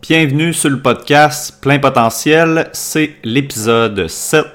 [0.00, 4.46] Bienvenue sur le podcast Plein Potentiel, c'est l'épisode 7.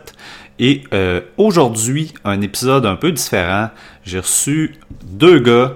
[0.58, 3.70] Et euh, aujourd'hui, un épisode un peu différent.
[4.06, 5.74] J'ai reçu deux gars,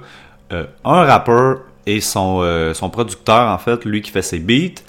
[0.53, 4.81] euh, un rappeur et son, euh, son producteur, en fait, lui qui fait ses beats.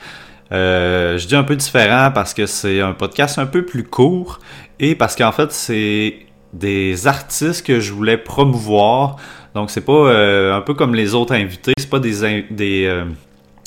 [0.52, 4.38] je dis un peu différent parce que c'est un podcast un peu plus court
[4.78, 6.20] et parce qu'en fait, c'est
[6.52, 9.16] des artistes que je voulais promouvoir.
[9.56, 10.14] Donc, c'est pas
[10.54, 12.24] un peu comme les autres invités, c'est pas des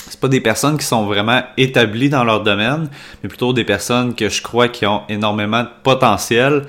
[0.10, 2.90] c'est pas des personnes qui sont vraiment établies dans leur domaine,
[3.22, 6.64] mais plutôt des personnes que je crois qui ont énormément de potentiel.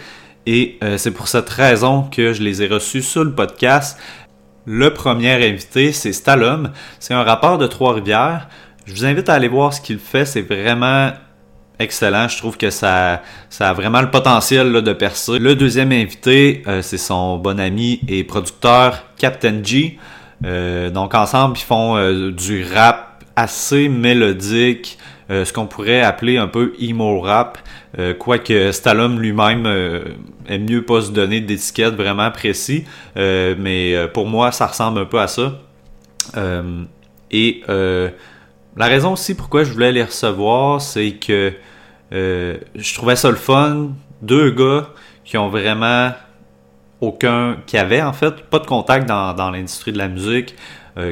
[0.47, 3.99] Et euh, c'est pour cette raison que je les ai reçus sur le podcast.
[4.65, 6.71] Le premier invité, c'est Stalum.
[6.99, 8.49] C'est un rappeur de Trois-Rivières.
[8.85, 10.25] Je vous invite à aller voir ce qu'il fait.
[10.25, 11.13] C'est vraiment
[11.79, 12.29] excellent.
[12.29, 15.39] Je trouve que ça, ça a vraiment le potentiel de percer.
[15.39, 19.99] Le deuxième invité, euh, c'est son bon ami et producteur Captain G.
[20.45, 24.99] Euh, donc ensemble, ils font du rap assez mélodique,
[25.31, 27.59] euh, ce qu'on pourrait appeler un peu emo rap,
[27.99, 30.05] euh, quoique Stallone lui-même euh,
[30.47, 32.85] aime mieux pas se donner d'étiquette vraiment précis,
[33.17, 35.61] mais pour moi ça ressemble un peu à ça.
[37.31, 37.63] et
[38.75, 41.53] la raison aussi pourquoi je voulais les recevoir, c'est que
[42.11, 44.89] je trouvais ça le fun, deux gars
[45.25, 46.11] qui ont vraiment
[47.01, 50.55] aucun, qui avaient en fait pas de contact dans, dans l'industrie de la musique,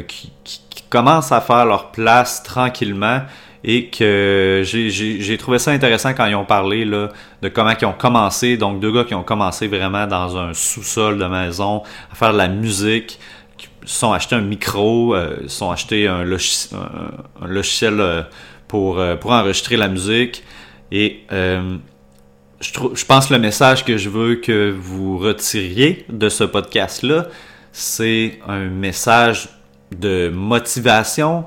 [0.07, 3.23] qui, qui commencent à faire leur place tranquillement
[3.63, 7.11] et que j'ai trouvé ça intéressant quand ils ont parlé là,
[7.43, 8.57] de comment ils ont commencé.
[8.57, 12.39] Donc, deux gars qui ont commencé vraiment dans un sous-sol de maison à faire de
[12.39, 13.19] la musique,
[13.59, 18.23] qui sont achetés un micro, euh, sont achetés un, logiciel euh,
[18.67, 20.43] pour, euh, pour enregistrer la musique.
[20.91, 26.45] Et je, je pense que le message que je veux que vous retiriez de ce
[26.45, 27.27] podcast-là,
[27.73, 29.49] c'est un message
[29.97, 31.45] de motivation.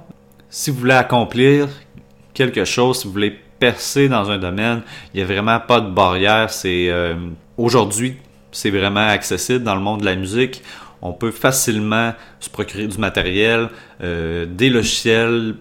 [0.50, 1.68] Si vous voulez accomplir
[2.34, 4.82] quelque chose, si vous voulez percer dans un domaine,
[5.14, 6.50] il n'y a vraiment pas de barrière.
[6.50, 7.16] C'est euh,
[7.58, 8.18] aujourd'hui,
[8.52, 10.62] c'est vraiment accessible dans le monde de la musique.
[11.02, 13.70] On peut facilement se procurer du matériel,
[14.02, 15.56] euh, des logiciels,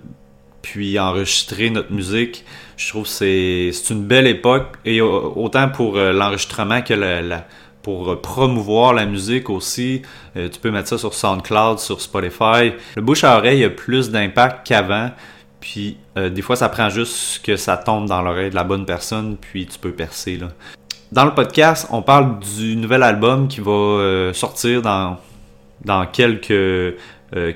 [0.63, 2.45] puis enregistrer notre musique.
[2.77, 7.47] Je trouve que c'est une belle époque, et autant pour euh, l'enregistrement que la
[7.83, 10.03] pour promouvoir la musique aussi.
[10.37, 12.73] Euh, tu peux mettre ça sur SoundCloud, sur Spotify.
[12.97, 15.11] Le bouche à oreille a plus d'impact qu'avant.
[15.61, 18.87] Puis euh, des fois, ça prend juste que ça tombe dans l'oreille de la bonne
[18.87, 20.37] personne, puis tu peux percer.
[20.37, 20.49] Là.
[21.11, 25.19] Dans le podcast, on parle du nouvel album qui va euh, sortir dans,
[25.85, 26.97] dans quelques,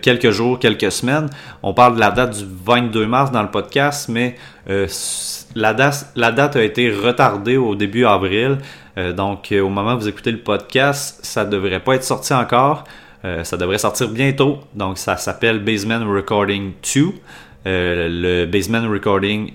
[0.03, 1.28] quelques jours, quelques semaines.
[1.62, 6.32] On parle de la date du 22 mars dans le podcast, mais la, date, la
[6.32, 8.58] date a été retardée au début avril.
[8.99, 12.33] Euh, donc, euh, au moment où vous écoutez le podcast, ça devrait pas être sorti
[12.33, 12.84] encore.
[13.25, 14.61] Euh, ça devrait sortir bientôt.
[14.75, 17.12] Donc, ça s'appelle Basement Recording 2.
[17.65, 19.53] le Basement Recording,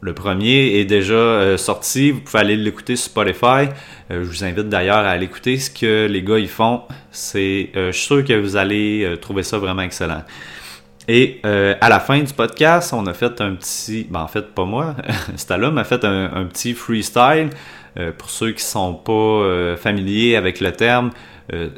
[0.00, 2.10] le premier, est déjà sorti.
[2.10, 3.68] Vous pouvez aller l'écouter sur Spotify.
[4.10, 6.82] je vous invite d'ailleurs à aller écouter ce que les gars ils font.
[7.12, 10.24] C'est, je suis sûr que vous allez trouver ça vraiment excellent.
[11.06, 14.08] Et à la fin du podcast, on a fait un petit.
[14.10, 14.96] Ben, en fait, pas moi.
[15.36, 17.50] Stallum a fait un petit freestyle
[18.18, 21.10] pour ceux qui sont pas euh, familiers avec le terme,
[21.52, 21.68] euh,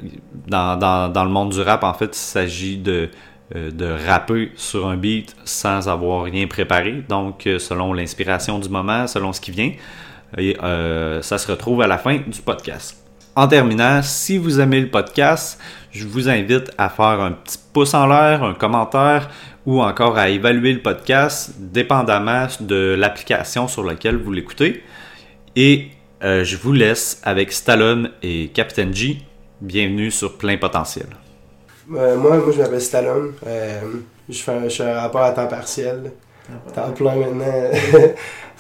[0.47, 3.09] dans, dans, dans, le monde du rap, en fait, il s'agit de,
[3.55, 9.33] de rapper sur un beat sans avoir rien préparé, donc selon l'inspiration du moment, selon
[9.33, 9.73] ce qui vient.
[10.39, 10.57] Et
[11.21, 13.05] ça se retrouve à la fin du podcast.
[13.37, 15.61] En terminant, si vous aimez le podcast,
[15.91, 19.29] je vous invite à faire un petit pouce en l'air, un commentaire
[19.67, 24.85] ou encore à évaluer le podcast dépendamment de l'application sur laquelle vous l'écoutez.
[25.57, 25.89] Et
[26.25, 29.19] euh, je vous laisse avec Stallone et Captain G.
[29.61, 31.09] Bienvenue sur Plein Potentiel.
[31.93, 33.35] Euh, moi, moi, je m'appelle Stallone.
[33.47, 33.81] Euh,
[34.31, 36.13] je, fais un, je un rapport à temps partiel.
[36.75, 37.45] Temps plein maintenant.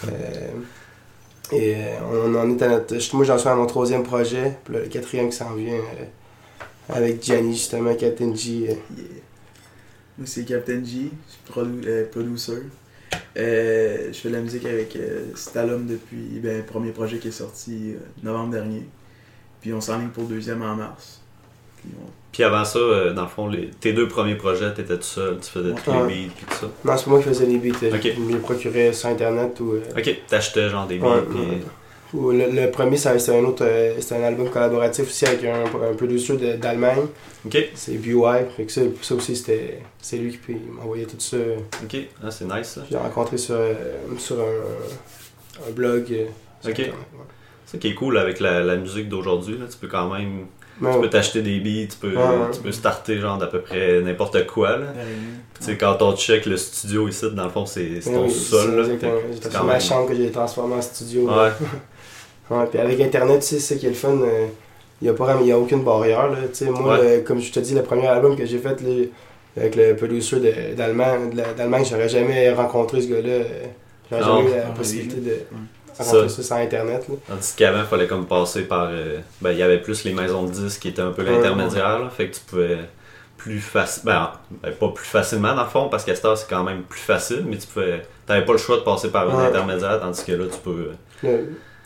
[1.52, 1.76] et
[2.12, 3.16] on en est à notre.
[3.16, 4.58] Moi, j'en suis à mon troisième projet.
[4.64, 5.80] Puis le quatrième qui s'en vient
[6.90, 8.78] avec Gianni, justement, Captain G.
[10.18, 11.10] Moi, c'est Captain G.
[11.28, 12.62] Je suis producer.
[13.36, 17.28] Euh, je fais de la musique avec euh, Stalum depuis ben, le premier projet qui
[17.28, 18.82] est sorti euh, novembre dernier.
[19.60, 21.20] Puis on s'enligne pour le deuxième en mars.
[22.32, 22.78] Puis, avant ça,
[23.14, 26.32] dans le fond, tes deux premiers projets, t'étais tout seul, tu faisais tous les beats
[26.34, 26.66] puis tout ça.
[26.82, 27.78] Non, c'est moi qui faisais les beats.
[27.80, 29.74] Je me les procurais sur internet ou.
[29.96, 31.24] Ok, t'achetais genre des beats.
[32.14, 36.36] Le, premier, c'est un autre, euh, c'est un album collaboratif aussi avec un, un producer
[36.58, 37.00] d'Allemagne.
[37.44, 37.56] Ok.
[37.74, 38.14] C'est BY.
[38.56, 41.36] Fait que ça, ça aussi, c'était, c'est lui qui m'envoyait tout ça.
[41.82, 42.82] Ok, ah, c'est nice ça.
[42.90, 43.74] J'ai rencontré sur, euh,
[44.18, 46.06] sur un, un blog.
[46.12, 46.90] Euh, ok.
[47.66, 50.46] Ça qui est cool avec la, la musique d'aujourd'hui, tu peux quand même
[50.78, 52.50] tu peux t'acheter des beats, tu peux, Ouais, ouais.
[52.52, 54.70] tu peux starter genre d'à peu près n'importe quoi.
[54.70, 54.86] Là.
[54.92, 55.04] Derrière.
[55.58, 58.30] Tu sais, quand on check le studio ici, dans le fond, c'est c'est ton oui,
[58.30, 58.84] sol.
[59.00, 59.10] c'est là.
[59.40, 61.28] c'est ma même- chambre que j'ai transformée en studio.
[62.50, 64.16] Ouais, puis avec Internet, tu sais, c'est ça qui est le fun.
[65.02, 66.28] Il n'y a, pas vraiment- y a aucune barrière.
[66.30, 66.38] Là.
[66.48, 67.16] Tu sais, Moi, Ouais.
[67.16, 69.04] le- comme je te dis, le premier album que j'ai fait là,
[69.56, 70.36] avec le producer
[70.76, 73.28] d'Allemagne, d'Allemagne, j'aurais jamais rencontré ce gars-là.
[73.28, 73.64] euh,
[74.10, 75.38] J'aurais jamais eu la possibilité de
[75.98, 77.06] rencontrer ça, sans Internet.
[77.08, 77.14] Là.
[77.28, 78.88] Tandis qu'avant, il fallait comme passer par.
[78.90, 81.98] euh, ben, il y avait plus les maisons de disques qui étaient un peu l'intermédiaire.
[82.00, 82.10] là.
[82.10, 82.78] Fait que tu pouvais
[83.38, 84.28] plus facilement.
[84.50, 86.82] Ben, ben, pas plus facilement dans le fond, parce qu'à cette heure, c'est quand même
[86.82, 88.02] plus facile, mais tu pouvais.
[88.26, 90.90] T'avais pas le choix de passer par un intermédiaire, tandis que là, tu peux.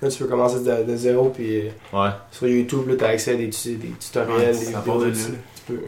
[0.02, 2.10] Là, tu peux commencer de, de zéro, puis euh, Ouais.
[2.30, 5.04] sur YouTube, tu as accès à des, tu- des tutoriels, Ouais, des ça vidéos.
[5.04, 5.18] de tu-
[5.66, 5.80] peux-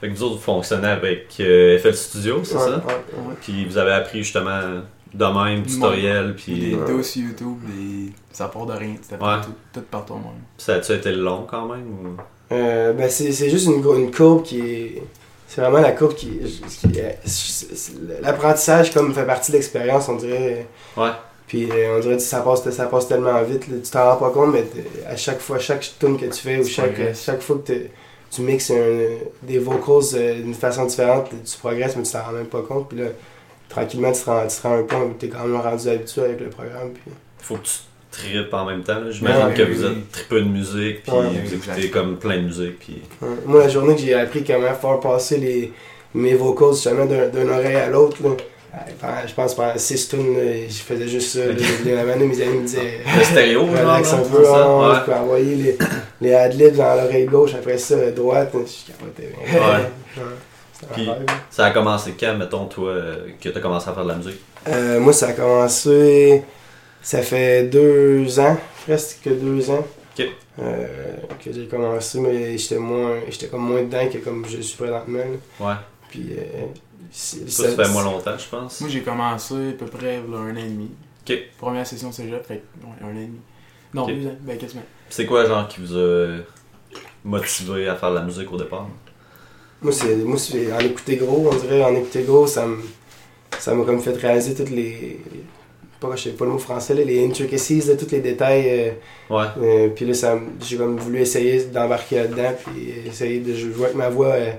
[0.00, 2.68] Fait que vous autres, vous fonctionnez avec euh, FL Studio, c'est Ouais, ça?
[2.70, 3.34] ouais, ouais.
[3.40, 4.60] Puis vous avez appris justement
[5.14, 8.12] de même, tutoriel, Puis puis des vidéos sur YouTube, des...
[8.32, 8.94] ça part de rien.
[9.00, 9.40] Tu t'apprends Ouais.
[9.44, 10.26] tout, tout par toi-même.
[10.58, 11.86] ça a-tu été long quand même?
[11.88, 12.16] Ou...
[12.54, 15.02] Euh, ben c'est c'est juste une, courbe qui est.
[15.48, 16.28] C'est vraiment la courbe qui.
[16.28, 20.66] est- L'apprentissage, comme fait partie de l'expérience, on dirait.
[20.96, 21.10] Ouais.
[21.46, 23.68] Puis euh, on dirait que ça passe, ça passe tellement vite.
[23.68, 23.76] là.
[23.82, 26.58] tu t'en rends pas compte, mais t'es- à chaque fois, chaque tune que tu fais
[26.58, 27.72] ou Tu chaque, chaque fois que
[28.30, 32.32] tu mixes un- des vocals euh, d'une façon différente, tu progresses, mais tu t'en rends
[32.32, 32.88] même pas compte.
[32.88, 33.06] Puis là,
[33.68, 35.88] tranquillement, tu te rends, tu te rends à un point où t'es quand même rendu
[35.88, 36.90] habitué avec le programme.
[36.92, 37.12] Puis...
[37.38, 37.72] Faut que tu
[38.10, 38.98] tripes en même temps.
[39.00, 39.10] là.
[39.12, 39.92] J'imagine Ouais, que oui, vous oui.
[39.92, 43.02] êtes tripeux de musique, puis Ouais, vous écoutez comme plein de musique, puis...
[43.22, 43.28] Ouais.
[43.46, 45.72] Moi, la journée que j'ai appris comment faire passer les,
[46.14, 48.16] mes vocals justement d'un d'une oreille à l'autre,
[49.26, 51.46] je pense pendant 6 tunes, là, je faisais juste ça.
[51.46, 51.52] là.
[51.52, 51.60] Ok.
[51.84, 54.24] Les- La manée, mes amis me disaient Le stéréo, genre, relax un non?
[54.28, 54.64] peu, ça?
[54.66, 54.96] hein, Ouais.
[55.00, 55.78] je peux envoyer les,
[56.20, 58.50] les adlibs dans l'oreille gauche, après ça, droite.
[58.52, 59.32] Je capotais.
[59.38, 59.60] Ouais.
[60.18, 60.22] Ouais.
[60.94, 61.08] Puis-.
[61.50, 64.40] Ça a commencé quand, mettons, toi, euh, que t'as commencé à faire de la musique?
[64.68, 66.42] Euh, moi, ça a commencé.
[67.00, 69.86] Ça fait deux ans, presque deux ans.
[70.18, 70.26] Ok.
[70.60, 70.86] euh,
[71.42, 73.14] que j'ai commencé, mais j'étais moins.
[73.30, 75.18] J'étais comme moins dedans que comme je suis présentement.
[75.60, 75.66] là.
[75.66, 75.74] Ouais.
[76.10, 76.26] Puis.
[76.32, 76.66] Euh,
[77.10, 78.80] Ça, ça fait moins longtemps, je pense.
[78.80, 80.90] Moi, j'ai commencé à peu près là, un an et demi.
[81.28, 81.36] Ok.
[81.58, 82.62] Première session cégep, fait
[83.02, 83.40] un an et demi.
[83.94, 84.82] Non, deux ans, ben quasiment.
[85.08, 86.38] C'est quoi, genre, qui vous a
[87.24, 88.88] motivé à faire de la musique au départ?
[89.82, 92.78] Moi, c'est, moi c'est en écouter gros, on dirait, en écouter gros, ça me,
[93.58, 95.20] ça m'a comme fait réaliser toutes les,
[96.00, 98.64] pas, je sais pas le mot français, là, les intricacies, là, tous les détails.
[98.68, 98.90] euh,
[99.34, 99.46] Ouais.
[99.58, 103.84] euh, puis là, ça, me- j'ai comme voulu essayer d'embarquer là-dedans, puis essayer de jouer
[103.86, 104.28] avec ma voix.
[104.28, 104.52] euh,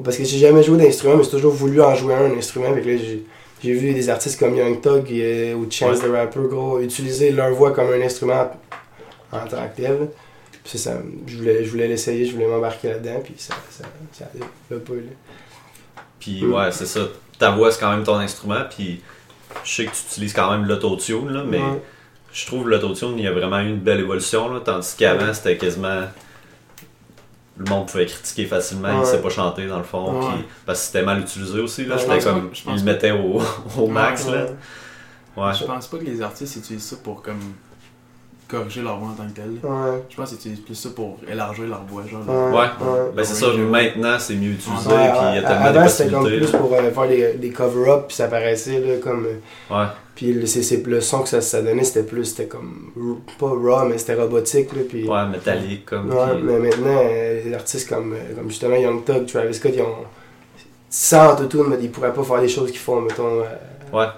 [0.00, 2.68] parce que j'ai jamais joué d'instrument, mais j'ai toujours voulu en jouer un, un instrument.
[2.82, 7.52] J'ai, vu des artistes comme Young Thug euh, ou Chance the Rapper, gros, utiliser leur
[7.52, 8.50] voix comme un instrument
[9.30, 10.08] en tant que tel.
[10.64, 14.24] Puis ça, je voulais, je voulais l'essayer, je voulais m'embarquer là-dedans, puis ça, ça, ça,
[14.70, 15.00] l'a pas, là.
[16.18, 16.54] Puis Mm.
[16.54, 17.00] ouais, c'est ça.
[17.38, 19.00] Ta voix, c'est quand même ton instrument, puis
[19.64, 21.60] je sais que tu utilises quand même l'autotune, là, mais
[22.32, 25.56] je trouve l'autotune, il y a vraiment eu une belle évolution, là, tandis qu'avant, c'était
[25.56, 26.04] quasiment...
[27.58, 29.04] Le monde pouvait critiquer facilement, il Ouais.
[29.04, 30.26] sait pas chanter dans le fond, Ouais.
[30.34, 32.50] puis parce que c'était mal utilisé aussi, là, c'était pense comme...
[32.52, 33.40] je Ils le mettaient au,
[33.82, 34.46] au max, Ouais, là.
[35.36, 35.52] Ouais.
[35.58, 37.40] Je pense pas que les artistes utilisent ça pour comme
[38.48, 39.50] corriger leur voix en tant que tel.
[39.62, 40.02] Ouais.
[40.10, 42.20] Je pense qu'ils utilisent plus ça pour élargir leur voix, genre.
[42.28, 42.58] Ouais.
[42.58, 42.86] Ouais.
[42.86, 43.10] Ouais.
[43.16, 45.88] Ben c'est ça, maintenant, c'est mieux utilisé, Ouais, puis il y a tellement Avant, de
[45.88, 49.24] c'était comme plus pour euh, faire des, des cover-up, puis ça paraissait là, comme.
[49.26, 49.86] euh, Ouais.
[50.14, 52.26] Puis le, c'est, le son que ça, ça donnait, c'était plus.
[52.26, 52.92] C'était comme.
[53.38, 54.82] Pas raw, mais c'était robotique, là.
[54.88, 56.10] Puis, Ouais, métallique, comme...
[56.10, 59.72] Ouais, puis- mais maintenant, euh, les artistes comme, euh, comme justement Young Thug, Travis Scott,
[59.74, 60.04] ils ont.
[60.90, 63.40] Sans autotune, mais ils pourraient pas faire les choses qu'ils font, mettons.
[63.40, 63.44] euh,
[63.96, 64.08] Ouais.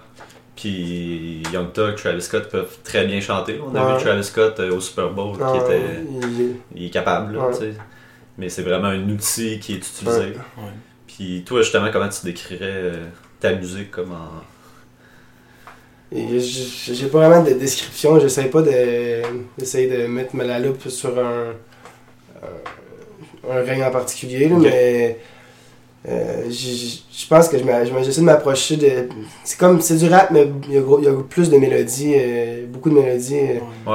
[0.56, 3.60] Puis Young Thug, Travis Scott peuvent très bien chanter.
[3.64, 3.96] On a Ouais.
[3.98, 5.80] vu Travis Scott euh, au Super Bowl qui était.
[6.22, 7.72] il- Il est capable, là, tu sais.
[8.38, 10.18] Mais c'est vraiment un outil qui est utilisé.
[10.18, 10.36] Ouais.
[10.58, 10.72] Ouais.
[11.06, 12.92] Puis toi, justement, comment tu décrirais
[13.40, 14.42] ta musique comme en.
[16.12, 19.22] J'ai pas vraiment de description, j'essaie pas de
[19.58, 21.52] d'essayer de mettre la loupe sur un,
[22.42, 25.18] un, un règne en particulier, là, mais
[26.08, 28.90] euh, je pense que je m'a- je m'a- j'essaie de m'approcher de.
[29.42, 32.90] C'est comme c'est du rap, mais il y y a plus de mélodies, euh, beaucoup
[32.90, 33.40] de mélodies,
[33.86, 33.90] euh,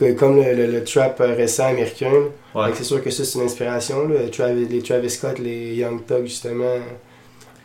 [0.00, 0.14] Ouais.
[0.14, 2.12] comme le, le- le trap euh, récent américain.
[2.54, 2.68] Ouais.
[2.74, 4.06] C'est sûr que ça, c'est une inspiration.
[4.06, 4.28] Là.
[4.30, 6.76] Travis- les Travis Scott, les Young Thug, justement.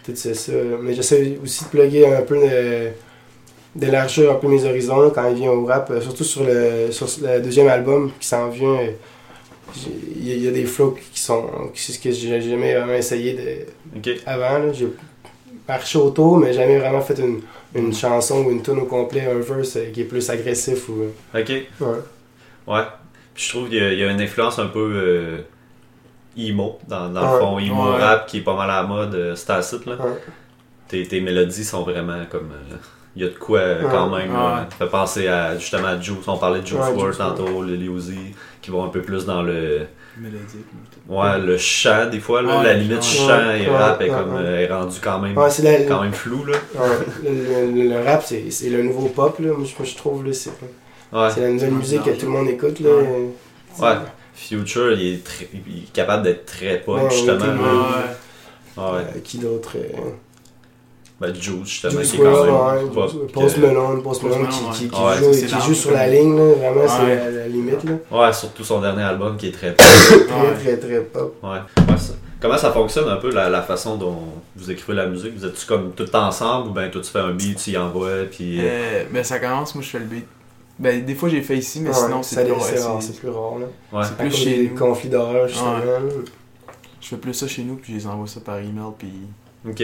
[0.03, 0.53] Tout c'est ça.
[0.81, 2.89] Mais j'essaie aussi de plugger un peu, de-
[3.75, 5.89] d'élargir un peu mes horizons quand il vient au rap.
[5.91, 8.69] euh, Surtout sur le, sur le deuxième album qui s'en vient.
[8.79, 8.91] euh,
[10.15, 11.47] Il y, a- il y a des flows qui sont.
[11.75, 14.73] C'est ce que j'ai jamais vraiment essayé de, avant.
[14.73, 14.87] J'ai
[15.67, 17.41] marché autour, mais jamais vraiment fait une,
[17.75, 20.89] une chanson ou une tune au complet, un verse euh, qui est plus agressif.
[20.89, 21.03] Ou,
[21.37, 21.49] Ok.
[21.49, 21.65] ouais.
[22.65, 22.81] Ouais.
[23.35, 25.37] Puis je trouve qu'il y, a- il y a une influence un peu euh,
[26.35, 27.59] emo, dans, dans le fond.
[27.59, 27.97] Emo Ouais.
[27.99, 29.49] rap qui est pas mal à la mode, euh, c'est
[29.85, 29.95] là.
[29.95, 30.17] Ouais.
[30.87, 32.51] Tes, tes mélodies sont vraiment comme.
[32.51, 32.75] euh,
[33.19, 33.89] Il y a de quoi euh, Ouais.
[33.91, 34.31] quand même.
[34.31, 34.55] là.
[34.55, 34.61] Ouais.
[34.69, 36.15] Ça fait penser à justement à Juice.
[36.25, 38.15] On parlait de Juice Ouais, tantôt, Lil Uzi,
[38.61, 39.81] qui vont un peu plus dans le
[40.17, 40.65] Mélodique.
[41.09, 44.07] Ouais, le chant, des fois, là, Ouais, la limite ouais, chant et ouais, rap est,
[44.07, 44.41] comme, ouais.
[44.41, 46.55] euh, est rendu quand même, la- quand même flou, là.
[46.75, 46.87] Ouais,
[47.23, 49.49] le, le- le rap, c'est c'est le nouveau pop, là.
[49.53, 52.89] Moi, je, trouve, là, c'est la nouvelle musique que tout le monde écoute, là.
[52.89, 53.29] Ouais.
[53.81, 53.95] Ouais.
[54.33, 57.37] Future, il est, très- il est capable d'être très pop, Ouais, justement.
[57.45, 57.53] là.
[58.77, 58.83] Ouais, Ouais.
[59.15, 59.97] Euh, qui d'autre euh,
[61.21, 63.27] Ben, Juice, justement, Juice qui est quand même ouais.
[63.33, 64.69] Post Malone, Post Malone, qui, ouais.
[64.73, 66.53] qui, qui Ouais, joue, qui joue sur la ligne, là.
[66.53, 67.15] Vraiment, c'est Ouais.
[67.15, 67.91] la, la limite, là.
[68.19, 69.85] Ouais, surtout son dernier album qui est très pop.
[69.85, 70.53] Très, Ouais.
[70.63, 71.35] très, très pop.
[71.43, 71.49] Ouais.
[71.49, 74.15] Ouais, ça- Comment ça fonctionne un peu la, la façon dont
[74.55, 75.35] vous écrivez la musique?
[75.37, 78.23] Vous êtes-tu comme tout ensemble ou ben toi tu fais un beat, tu y envoies
[78.31, 78.59] puis.
[78.61, 80.25] Euh, ben ça commence, moi je fais le beat.
[80.79, 83.19] Ben des fois j'ai fait ici, mais Ouais, sinon ça c'est plus, rare, c'est- c'est
[83.19, 83.65] plus rare, là.
[83.99, 84.05] Ouais.
[84.05, 84.77] c'est plus chez des nous.
[84.77, 85.79] conflits d'horaire, justement.
[87.01, 89.11] Je fais plus ça chez nous, puis je les envoie ça par email, puis
[89.69, 89.83] Ok.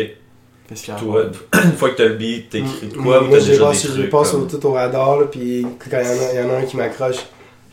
[0.68, 1.00] Qu'est-ce qu'il y a?
[1.00, 1.26] à Toi,
[1.64, 3.64] une fois que t'as le beat, t'écris de quoi ou Moi, t'as je les déjà
[3.66, 6.06] des passe, je les trucs passe au- comme- tout au radar, là, puis quand il
[6.06, 7.18] y, en a- il y en a un qui m'accroche,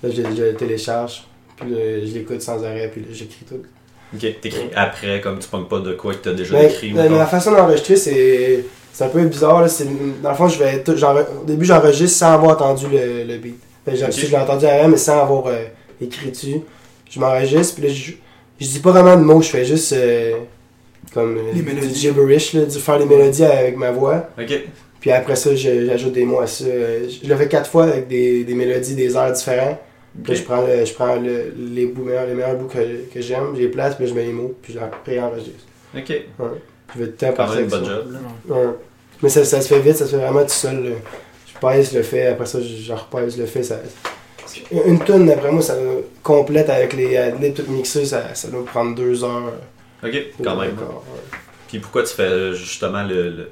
[0.02, 1.24] là, je, je le télécharge,
[1.56, 3.62] puis là, je l'écoute sans arrêt, puis là, j'écris tout.
[4.14, 6.92] Ok, t'écris après, comme tu pognes pas de quoi que t'as déjà Mais, écrit.
[6.92, 7.16] mais mettons.
[7.16, 9.62] la façon d'enregistrer, c'est c'est un peu bizarre.
[9.62, 9.68] Là.
[9.68, 9.86] c'est-
[10.22, 13.38] Dans le fond, je vais tout- j'enre- au début, j'enregistre sans avoir entendu le, le
[13.38, 13.56] beat.
[13.86, 14.12] Fait que j'ai- Ok.
[14.12, 15.64] Je l'ai entendu avant, mais sans avoir euh,
[15.98, 16.60] écrit dessus.
[17.10, 18.12] Je m'enregistre, puis là, je,
[18.60, 20.34] je dis pas vraiment de mots, je fais juste euh,
[21.14, 24.28] comme euh, Les du gibberish, là, du faire les mélodies avec ma voix.
[24.38, 24.52] Ok.
[25.00, 26.64] Puis après ça, je- j'ajoute des mots à ça.
[26.64, 29.78] Je le fais quatre fois avec des, des mélodies, des airs différents.
[30.22, 32.78] Puis je prends, le- je prends le- les, bouts meilleurs, les meilleurs bouts que,
[33.12, 34.84] que j'aime, je les place, puis je mets les mots, puis je les
[35.18, 35.64] réenregistre.
[35.96, 36.08] Ok.
[36.08, 37.78] Je vais tout le temps partir ça.
[37.84, 38.12] job.
[38.12, 38.18] là.
[38.54, 38.60] Ouais.
[38.66, 38.72] Ouais.
[39.22, 40.84] Mais ça, ça se fait vite, ça se fait vraiment tout seul.
[40.84, 40.90] là.
[41.46, 43.62] Je pèse le fait, après ça, je, je repèse le fait.
[43.62, 43.76] Ça...
[44.86, 45.76] Une tonne, d'après moi, ça
[46.22, 49.52] complète avec les adlibs tout mixés, ça, ça doit prendre deux heures.
[50.04, 50.72] Ok, quand même.
[50.74, 51.38] Encore, ouais.
[51.68, 53.50] Puis pourquoi tu fais euh, justement le, le-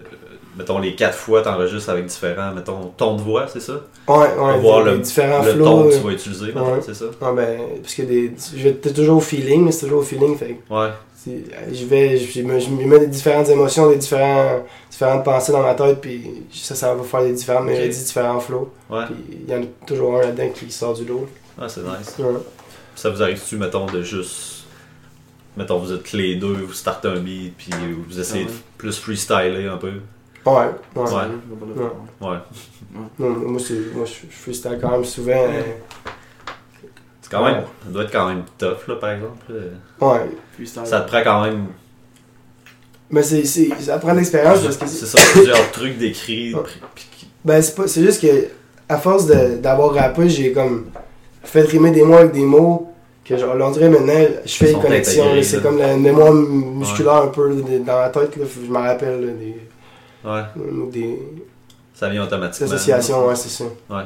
[0.59, 3.81] mettons les quatre fois t'enregistres avec différents mettons ton de voix c'est ça?
[4.09, 5.65] Ouais, ouais, Pour voir le- différents le flows.
[5.65, 6.81] ton que tu euh, vas utiliser ouais.
[6.83, 7.05] c'est ça?
[7.07, 8.33] Ouais, ben, parce que des,
[8.75, 10.37] t'es toujours au feeling, mais c'est toujours au feeling.
[10.37, 14.65] Fait ouais c'est- je vais, je, me, je me mets des différentes émotions, des différents,
[14.91, 17.71] différentes pensées dans ma tête, puis ça, ça va faire des différentes Ok.
[17.71, 18.71] mélodies, différents flows.
[18.91, 19.15] ouais Puis
[19.47, 21.27] il y en a toujours un là-dedans qui sort du lot.
[21.61, 22.25] ah c'est nice Ouais.
[22.97, 24.60] ça vous arrive-tu mettons de juste
[25.57, 27.71] mettons vous êtes les deux vous startez un beat puis
[28.09, 28.55] vous essayez Ah ouais.
[28.55, 29.93] de plus freestyler un peu
[30.47, 31.03] Ouais, ouais.
[31.03, 31.11] Ouais.
[32.21, 32.29] Ouais.
[32.29, 32.37] ouais
[33.19, 35.33] Non, moi, c'est, moi je, freestyle quand même souvent.
[35.33, 35.61] euh,
[37.21, 37.65] c'est quand même Ouais.
[37.85, 40.31] ça doit être quand même tough là par exemple euh, ouais.
[40.55, 40.87] Freestyle.
[40.87, 41.67] ça te prend quand même
[43.11, 46.55] Mais c'est, c'est, ça prend de l'expérience parce que c'est c'est, ça plusieurs trucs d'écrit
[46.55, 46.63] Ouais.
[46.95, 48.47] puis qui- ben, c'est, pas, c'est juste que
[48.89, 50.91] à force de, d'avoir rappé, j'ai comme
[51.43, 52.90] fait rimer des mots avec des mots
[53.31, 54.13] que genre, on dirait maintenant,
[54.45, 55.25] je fais des sont connexions.
[55.43, 57.55] c'est comme la mémoire musculaire un peu
[57.87, 58.37] dans la tête.
[58.37, 59.57] Là, je me rappelle là, des,
[60.29, 61.19] ouais des,
[61.95, 63.65] ça vient des automatiquement associations, ouais, c'est ça.
[63.89, 64.03] Ouais.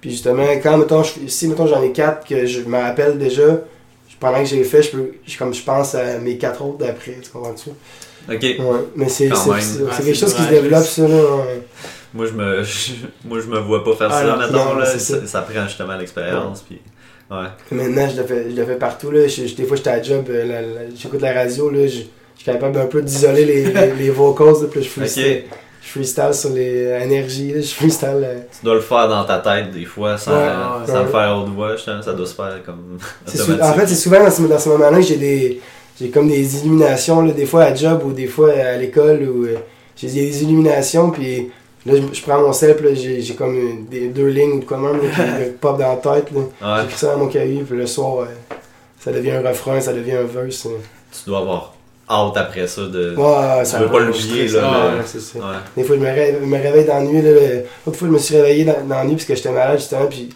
[0.00, 3.58] Puis justement, quand mettons, je- si mettons, j'en ai quatre que je me rappelle déjà,
[4.20, 7.18] pendant que j'ai fait, je peux, je, comme je pense à mes quatre autres d'après,
[7.22, 7.70] tu comprends-tu?
[7.70, 8.58] ok Ouais,
[8.94, 11.14] mais c'est quelque chose qui se développe, ça, là.
[11.36, 11.62] ouais.
[12.14, 12.62] Moi, je me,
[13.24, 14.86] moi, je me vois pas faire Ah, ça, non, mettons, non, là.
[14.86, 15.26] c'est Ça, ça.
[15.26, 16.80] ça prend justement l'expérience, puis...
[17.30, 17.46] Ouais.
[17.72, 19.26] Maintenant, je le fais, je le fais partout, là.
[19.26, 21.86] Je- je- des fois, j'étais à job, euh, j'écoute la radio, là.
[21.86, 25.42] Je, je suis capable un peu d'isoler les, les, les vocals, là, puis je freestyle,
[25.82, 27.60] je freestyle sur les énergies, là.
[27.60, 28.20] Je freestyle.
[28.22, 30.46] euh, Tu dois le faire dans ta tête, des fois, sans, Ouais,
[30.86, 31.02] sans ouais.
[31.04, 31.74] le faire haute voix.
[31.76, 32.98] Ça doit se faire comme
[33.60, 35.60] en fait, c'est souvent dans ce, dans ce moment-là que j'ai des.
[35.98, 39.46] J'ai comme des illuminations, là, des fois à job ou des fois à l'école, où
[39.46, 39.54] euh,
[39.96, 41.48] j'ai des illuminations, puis
[41.86, 44.76] là, je, je prends mon puis là, j'ai j'ai comme des, deux lignes ou quoi
[44.76, 46.80] de même, là, qui me pop dans la tête, là.
[46.82, 48.26] J'écris ça dans mon cahier, puis le soir, euh,
[48.98, 50.66] ça devient un refrain, ça devient un verse.
[50.66, 50.70] euh.
[51.12, 51.72] Tu dois avoir
[52.08, 53.14] hâte après ça de...
[53.16, 54.60] Ouais, ça veux pas l'oublier, là,
[54.92, 55.38] Ouais, le- c'est ça.
[55.40, 55.44] Ouais.
[55.76, 57.20] Des fois, je me, ré- me réveille dans la nuit.
[57.22, 60.06] L'autre fois, je me suis réveillé dans, dans la nuit parce que j'étais malade, justement,
[60.06, 60.28] puis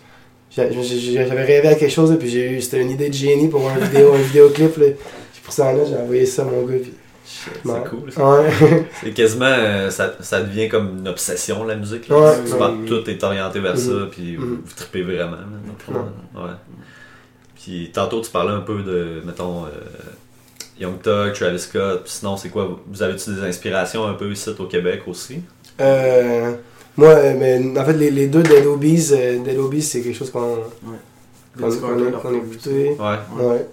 [0.50, 3.69] j'avais rêvé à quelque chose, là, puis j'ai eu, c'était une idée de génie pour
[3.71, 4.87] un vidéo, un vidéoclip, là.
[5.33, 6.92] Puis pour ça, là, j'ai envoyé ça à mon gars, puis...
[7.32, 7.80] C'est Ouais.
[7.88, 8.28] cool, ça.
[8.40, 8.50] Ouais.
[9.02, 9.44] C'est quasiment...
[9.46, 12.18] euh, ça, ça devient comme une obsession, la musique, là.
[12.18, 12.46] Ouais.
[12.46, 14.62] Souvent, tout est orienté vers ça, puis vous, Mhm.
[14.64, 15.94] vous tripez vraiment, là,
[16.34, 16.50] Ouais.
[17.54, 19.64] Puis tantôt, tu parlais un peu de, mettons...
[19.66, 19.68] euh,
[20.80, 22.80] Young Thug, Travis Scott, puis sinon, c'est quoi?
[22.87, 25.42] Vous avez-tu des inspirations un peu ici au Québec aussi?
[25.80, 26.52] Euh,
[26.96, 30.30] moi, euh, mais, en fait, les, les deux Dead Obies, euh, Dead c'est quelque chose
[30.30, 30.56] qu'on a,
[32.34, 32.96] écouté.
[32.99, 33.66] Ouais.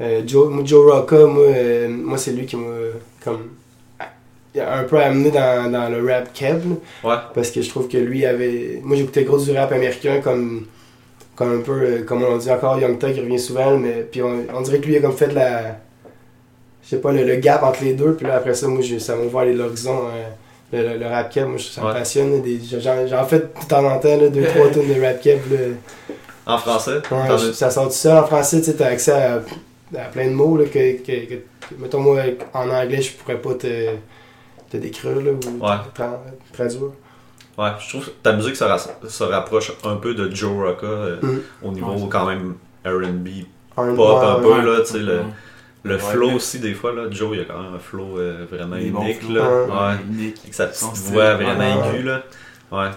[0.00, 2.66] Euh, Joe, Joe Rocca, moi, euh, moi c'est lui qui m'a
[3.22, 3.50] comme
[4.58, 6.58] un peu amené dans, dans le rap keb
[7.04, 7.16] là, Ouais.
[7.34, 10.66] parce que je trouve que lui avait moi j'écoutais gros du rap américain comme
[11.36, 14.22] comme un peu euh, comme on dit encore Young Thug qui revient souvent mais puis
[14.22, 15.78] on, on dirait que lui a comme fait de la
[16.82, 18.98] je sais pas le, le gap entre les deux puis là après ça moi j'ai-
[18.98, 20.24] ça m'a ouvert euh,
[20.72, 21.92] le, le- le rap keb moi ça me Ouais.
[21.92, 22.42] passionne
[23.08, 25.32] j'en fais de temps en temps là, deux trois tonnes de rap là.
[26.46, 26.96] En français?
[27.12, 28.16] Ouais, je- as- ça sort tout seul.
[28.18, 29.40] En français, tu t'as accès à,
[29.96, 31.42] à plein de mots là, que, que, que-
[31.78, 32.20] mettons moi,
[32.54, 33.94] en anglais, je pourrais pas te,
[34.70, 35.76] te décrire là, ou Ouais.
[35.94, 36.18] tra-
[36.52, 36.90] traduire.
[37.58, 40.86] Ouais, je trouve que ta musique se, ra- se rapproche un peu de Joe Rocca
[40.86, 41.40] euh, Mm.
[41.62, 42.54] au niveau Ouais, quand même
[42.84, 43.28] R&B.
[43.74, 45.22] Pop un peu, là, tu sais, le,
[45.84, 47.04] Ouais, flow aussi, des fois, là.
[47.10, 49.64] Joe, il a quand même un flow euh, vraiment unique, là.
[49.64, 49.72] Ouais.
[49.72, 49.96] Ouais.
[50.10, 50.38] Unique.
[50.42, 51.88] Avec sa petite voix vraiment Ouais.
[51.94, 52.22] aiguë, là.
[52.70, 52.90] Ouais.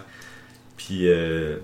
[0.78, 1.58] Puis, euh,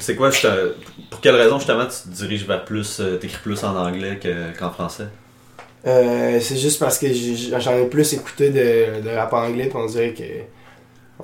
[0.00, 0.74] c'est quoi, je te-
[1.10, 4.56] pour quelle raison, justement, tu te diriges vers plus, euh, t'écris plus en anglais que-
[4.58, 5.08] qu'en français?
[5.86, 9.86] Euh, c'est juste parce que j'en ai plus écouté de, de rap anglais, puis on
[9.86, 10.24] dirait que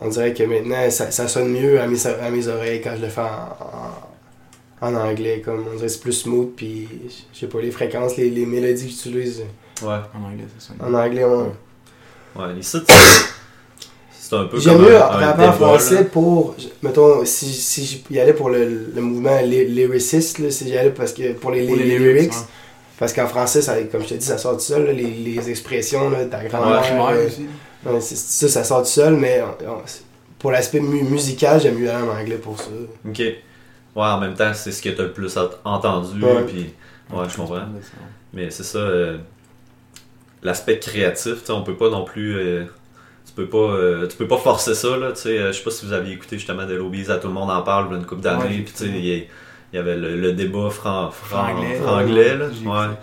[0.00, 3.02] on dirait que maintenant ça, ça sonne mieux à mes, à mes oreilles quand je
[3.02, 5.42] le fais en, en, en anglais.
[5.44, 6.88] Comme on dirait que c'est plus smooth, puis
[7.34, 9.42] je sais pas, les fréquences, les, les mélodies que j'utilise
[9.82, 9.88] Ouais.
[10.14, 10.72] En anglais, ça.
[10.82, 11.52] en anglais, on,
[12.38, 12.78] Ouais, ici,
[14.28, 16.04] c'est- un peu J'aime mieux rapper en français là.
[16.04, 20.76] pour, mettons, si, si j'y allais pour le, le mouvement ly- lyriciste, là, si j'y
[20.76, 22.38] allais parce que, pour les, Pour les, lyrics, lyrics, ouais.
[22.98, 25.50] parce qu'en français, ça, comme je te dis, ça sort tout seul, là, les, les
[25.50, 27.46] expressions, là, ta grand-mère, euh, aussi.
[27.86, 29.82] ouais, c'est- ça, ça sort tout seul, mais on- on-
[30.38, 32.68] pour l'aspect mu- musical, j'aime mieux aller en anglais pour ça.
[33.08, 33.18] Ok.
[33.18, 33.34] Ouais,
[33.96, 36.42] en même temps, c'est ce que t'as le plus ent- entendu, Ouais.
[36.46, 36.74] puis...
[37.12, 37.60] Ouais, je comprends.
[38.34, 39.16] Mais c'est ça, euh,
[40.42, 42.36] l'aspect créatif, tu sais, on peut pas non plus.
[42.36, 42.70] euh, tu
[43.36, 45.38] peux pas, euh, tu peux pas forcer ça, là, tu sais.
[45.38, 47.50] euh, je sais pas si vous aviez écouté justement Dead Obies, à tout le monde
[47.50, 49.26] en parle, une couple d'années, Ouais, puis tu sais, il
[49.74, 51.76] y, avait le, le débat franc, franc, Franglais.
[51.76, 52.46] franglais, là.
[52.46, 52.94] Ouais.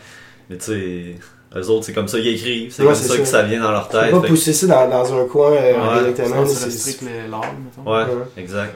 [0.50, 1.16] Mais tu sais,
[1.56, 3.18] eux autres, c'est comme ça qu'ils écrivent, c'est Ouais, comme ça, ça.
[3.20, 4.12] que ça vient dans leur Tu peux tête.
[4.12, 6.44] pas fait que- pousser ça dans, dans un coin euh, Ouais, directement.
[6.46, 7.92] Tu c'est- l'art, mettons.
[7.92, 8.28] Ouais, Ouais.
[8.38, 8.76] exact.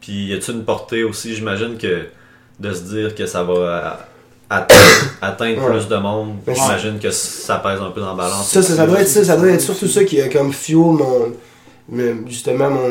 [0.00, 2.06] Puis y a-tu une portée aussi, j'imagine que
[2.60, 4.08] de se dire que ça va
[4.50, 4.80] atteindre,
[5.22, 5.70] atteindre Ouais.
[5.78, 8.48] plus de monde, j'imagine que ça pèse un peu dans la balance.
[8.50, 10.76] Ça, ça, ça doit être ça, ça doit être surtout ça qui a comme fuel
[10.78, 11.32] mon.
[11.88, 12.88] me- Justement, mon,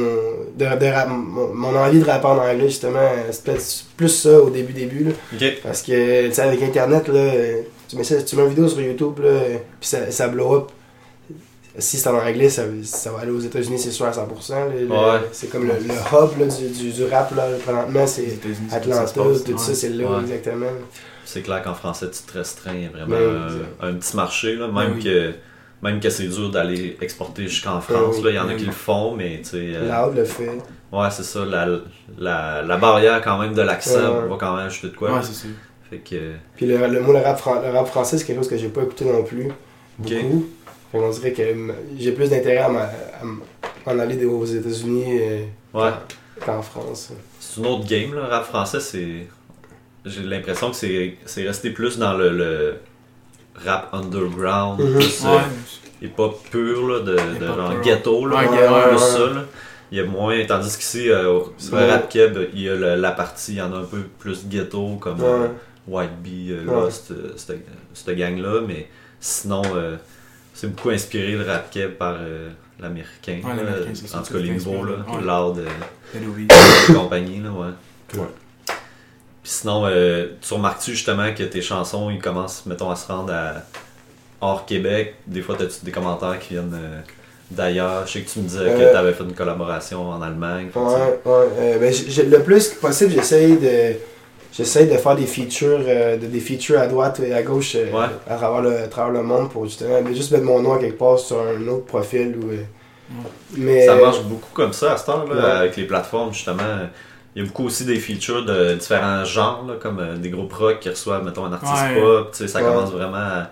[0.58, 3.00] de, de rap- mon, mon envie de rapper en anglais, justement,
[3.32, 5.12] c'est peut-être plus ça au début, début, là.
[5.64, 7.32] Parce que, tu sais, avec Internet, là,
[7.88, 9.30] tu mets, ça, tu mets une vidéo sur YouTube, là,
[9.80, 10.68] puis ça, ça blow up.
[11.78, 14.50] Si c'est en anglais, ça, ça va aller aux États-Unis, c'est sûr à 100%.
[14.50, 14.66] là.
[14.78, 15.22] Le- Ouais.
[15.32, 18.38] C'est comme le, le hub là, du, du, du rap, là, présentement, c'est
[18.72, 19.58] Atlanta, tout ouais.
[19.58, 20.22] ça, c'est là, Ouais.
[20.24, 20.66] exactement.
[21.32, 23.50] C'est clair qu'en français, tu te restreins vraiment Ben, euh,
[23.82, 25.04] un petit marché, là, même, oui.
[25.04, 25.34] que,
[25.84, 28.16] même que c'est dur d'aller exporter jusqu'en France.
[28.18, 28.24] oui.
[28.24, 29.72] là, Il y en a Ben qui le font, mais tu sais.
[29.76, 30.50] euh, le fait.
[30.92, 31.46] ouais, c'est ça.
[31.46, 31.68] La,
[32.18, 34.28] la, la barrière quand même de l'accent Ouais.
[34.28, 35.12] va quand même ajouter de quoi.
[35.14, 35.50] Ouais, c'est sûr.
[35.90, 36.32] fait que.
[36.56, 38.70] Puis le, le, moi, le rap, fran- le rap français, c'est quelque chose que j'ai
[38.70, 39.48] pas écouté non plus.
[40.04, 40.10] Ok.
[40.12, 40.46] Beaucoup.
[40.92, 41.44] Fait qu'on dirait que
[42.00, 42.70] j'ai plus d'intérêt à,
[43.86, 45.44] à en aller aux États-Unis euh,
[45.76, 45.92] Ouais.
[46.44, 47.12] qu'en France.
[47.40, 48.26] C'est une autre game, là.
[48.26, 49.28] Rap français, c'est.
[50.06, 52.76] J'ai l'impression que c'est c'est resté plus dans le, le
[53.66, 54.94] rap underground, Mhm.
[54.94, 55.42] plus euh, Ouais.
[56.02, 57.82] hip-hop pur, là, de, de genre pur.
[57.82, 58.38] ghetto, là.
[58.38, 59.44] Ouais, plus ça, là.
[59.92, 62.96] Il y a moins, tandis qu'ici, euh, C'est le rap keb, il y a le-
[62.96, 65.48] la partie, il y en a un peu plus ghetto, comme euh.
[65.88, 66.56] White Bee,
[67.36, 67.58] cette,
[67.94, 68.88] cette gang-là, mais
[69.20, 69.96] sinon, euh,
[70.54, 73.40] c'est beaucoup inspiré le rap keb par euh, l'américain.
[73.44, 74.98] En tout cas, les nouveaux, euh,
[76.16, 78.22] Hello, et compagnie, là, ouais.
[79.50, 83.34] Puis sinon, euh, tu remarques-tu justement que tes chansons, ils commencent, mettons, à se rendre
[83.34, 83.54] à
[84.42, 85.16] hors Québec?
[85.26, 87.00] Des fois, t'as-tu des commentaires qui viennent euh,
[87.50, 88.06] d'ailleurs?
[88.06, 90.68] Je sais que tu me disais que Euh, t'avais fait une collaboration en Allemagne.
[90.76, 91.20] Ouais.
[91.26, 91.92] Euh, ben,
[92.30, 93.96] le plus possible, j'essaye de.
[94.56, 97.92] J'essaie de faire des features, euh, de, des features à droite et à gauche euh,
[97.92, 98.06] Ouais.
[98.30, 100.98] à, travers le, à travers le monde pour justement mais juste mettre mon nom quelque
[101.00, 102.36] part sur un autre profil.
[102.40, 102.58] Ou, euh,
[103.58, 105.52] mais, Ça marche beaucoup comme ça à cette heure, là, Ouais.
[105.58, 106.62] avec les plateformes, justement.
[107.36, 110.52] Il y a beaucoup aussi des features de différents genres, là, comme euh, des groupes
[110.54, 112.02] rock qui reçoivent, mettons, un artiste Ouais.
[112.02, 112.32] pop.
[112.32, 112.66] tu sais, Ça Ouais.
[112.66, 113.50] commence vraiment à-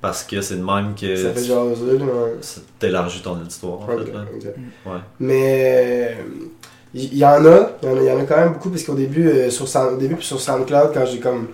[0.00, 2.04] parce que c'est de même que Ça fait tu jaser, là.
[2.04, 2.32] ouais.
[2.40, 4.12] ça t'élargit ton auditoire, en fait.
[4.12, 4.24] Là.
[4.86, 4.98] Ouais.
[5.18, 6.16] Mais
[6.94, 8.52] il y, y en a, il y en a, il y en a quand même
[8.52, 11.48] beaucoup parce qu'au début, euh, sur, Sound- au début puis sur SoundCloud, quand j'ai comme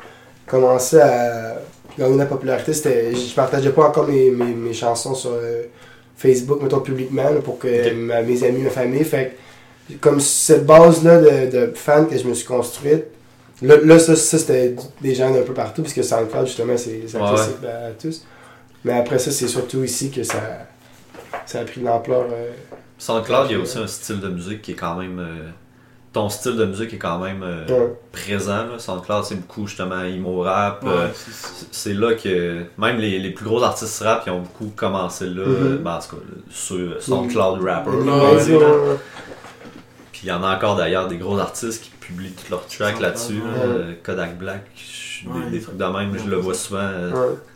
[0.46, 1.54] commencé à
[1.98, 5.62] gagner de la popularité, c'était, je partageais pas encore mes, mes, mes chansons sur euh,
[6.16, 7.94] Facebook, mettons publiquement, là, pour que Ok.
[7.96, 9.04] ma- mes amis, ma famille.
[9.04, 9.30] Fait que,
[10.01, 13.05] comme cette base-là de, de fans que je me suis construite,
[13.62, 17.03] là, là ça, ça, c'était des gens d'un peu partout, parce que SoundCloud, justement, c'est
[17.07, 18.25] c'est Ouais, accessible à tous.
[18.85, 20.40] Mais après ça, c'est surtout ici que ça,
[21.47, 22.27] ça a pris de l'ampleur.
[22.33, 22.51] euh,
[22.99, 25.18] SoundCloud, il y a aussi un style de musique qui est quand même.
[25.18, 25.49] euh,
[26.12, 27.92] ton style de musique est quand même euh, ouais.
[28.12, 28.64] présent.
[28.66, 28.79] Là.
[28.79, 30.83] SoundCloud, c'est beaucoup justement emo rap.
[30.85, 31.09] Ouais, euh,
[31.71, 35.42] c'est- là que même les, les plus gros artistes rap, ils ont beaucoup commencé là.
[35.83, 37.90] Ben, en tout cas, sur SoundCloud Rapper.
[40.22, 43.35] Il y en a encore d'ailleurs des gros artistes qui publient tous leurs tracks là-dessus.
[43.35, 43.61] ouais.
[43.64, 44.64] Euh, Kodak Black,
[45.50, 46.78] des, trucs de même, je le vois souvent.
[46.80, 47.11] euh,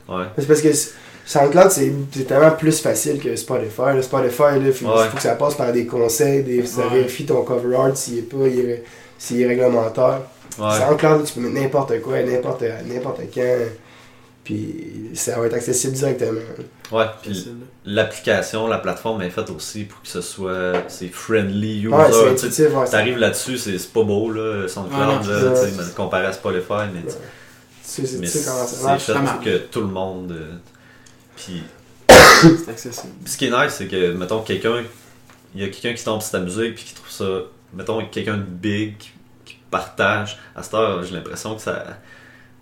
[0.08, 0.16] Ouais.
[0.16, 0.24] ouais.
[0.38, 0.68] C'est parce que
[1.24, 3.80] SoundCloud, c'est tellement plus facile que Spotify.
[3.94, 5.08] Là, Spotify, il faut, Ouais.
[5.10, 6.94] faut que ça passe par des conseils, des, ça Ouais.
[6.98, 8.84] vérifie ton cover art s'il est pas irré-
[9.18, 10.20] s'il est réglementaire.
[10.58, 10.78] Ouais.
[10.78, 13.56] SoundCloud, tu peux mettre n'importe quoi, n'importe n'importe quand.
[14.46, 16.38] Puis ça va être accessible directement.
[16.92, 17.48] Ouais, puis
[17.84, 21.88] l'application, la plateforme est faite aussi pour que ce soit c'est friendly user.
[21.88, 22.76] Ouais, c'est tu sais, intuitif.
[22.76, 27.10] Ouais, T'arrives là-dessus, c'est pas beau là, SoundCloud, non, là, mais comparé à Spotify, mais,
[27.10, 27.16] ça
[27.82, 30.30] c'est fait Ça pour que tout le monde.
[30.30, 30.52] euh,
[31.34, 31.64] puis
[32.08, 33.14] C'est accessible.
[33.24, 34.84] Puis ce qui est nice, c'est que, mettons, quelqu'un,
[35.56, 37.24] il y a quelqu'un qui tombe sur ta musique puis qui trouve ça,
[37.74, 39.10] mettons, quelqu'un de big qui,
[39.44, 40.38] qui partage.
[40.54, 41.84] À cette heure, j'ai l'impression que ça,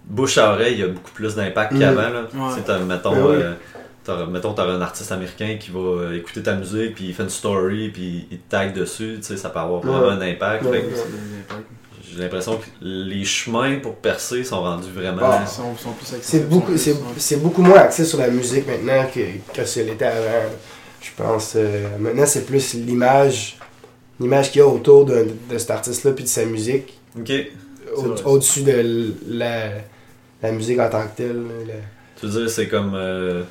[0.06, 1.78] bouche à oreille, il y a beaucoup plus d'impact Mm.
[1.78, 2.00] qu'avant.
[2.02, 2.78] Ouais.
[2.86, 3.36] Mettons, Ben oui.
[3.42, 3.52] euh,
[4.04, 7.22] t'auras- mettons, t'auras un artiste américain qui va euh, écouter ta musique puis il fait
[7.22, 9.90] une story puis il te tag dessus, tu sais, ça peut avoir Ouais.
[9.90, 10.64] vraiment un impact.
[10.70, 10.84] Fait
[12.16, 15.22] j'ai l'impression que les chemins pour percer sont rendus vraiment.
[15.24, 15.40] Ah.
[15.42, 16.22] Ils sont, sont plus accessibles.
[16.22, 17.14] C'est beaucoup, c'est, plus- ouais.
[17.16, 19.20] c'est beaucoup moins axé sur la musique maintenant que,
[19.52, 20.48] que ce l'était avant.
[21.00, 21.54] Je pense.
[21.56, 23.58] euh, maintenant, c'est plus l'image,
[24.20, 27.32] l'image qu'il y a autour de, de cet artiste-là puis de sa musique, Ok.
[27.96, 28.22] au- vrai.
[28.26, 29.70] au-dessus de la,
[30.44, 31.42] la musique en tant que telle.
[32.20, 32.92] Tu veux dire, c'est comme.
[32.94, 33.42] euh,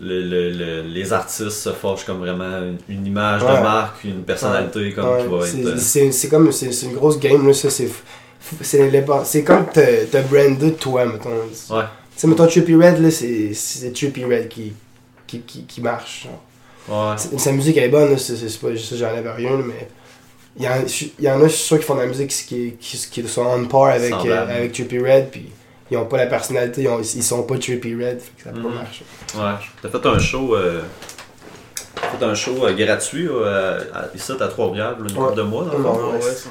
[0.00, 3.56] le- le- le- les artistes se forgent comme vraiment une, image Ouais.
[3.58, 5.66] de marque, une personnalité comme Ouais, qui va c'est, être.
[5.66, 7.88] euh, c'est, c'est comme c'est, c'est une grosse game là, ça c'est
[8.62, 8.90] c'est,
[9.24, 11.28] c'est comme te, te brander toi mettons.
[11.66, 11.82] Tu Ouais.
[12.16, 14.72] sais mettons Trippy Red là c'est, c'est Trippy Red qui
[15.26, 16.26] qui, qui, qui marche.
[16.88, 17.10] genre.
[17.12, 17.38] Ouais.
[17.38, 19.88] Sa musique elle est bonne, là, c'est c'est pas ça, j'enlève rien, là, mais
[20.56, 20.72] il y, en,
[21.18, 23.28] il y en a, je suis sûr, qui font de la musique qui, qui, qui
[23.28, 25.48] sont on par avec, euh, avec Trippy Red, puis
[25.92, 28.50] ils ont pas la personnalité, ils, ont- ils sont pas Trippy Red, fait que ça
[28.50, 28.64] peut Mhm.
[28.64, 29.04] pas marcher.
[29.34, 29.66] Ouais.
[29.82, 30.56] T'as fait un show.
[30.56, 30.80] Euh,
[31.94, 35.12] t'as fait un show euh, gratuit euh, à, ici à Trois-Rivières, une Ouais.
[35.12, 35.82] couple de mois dans le Ouais.
[35.84, 36.00] fond.
[36.04, 36.48] Ah ouais, ça.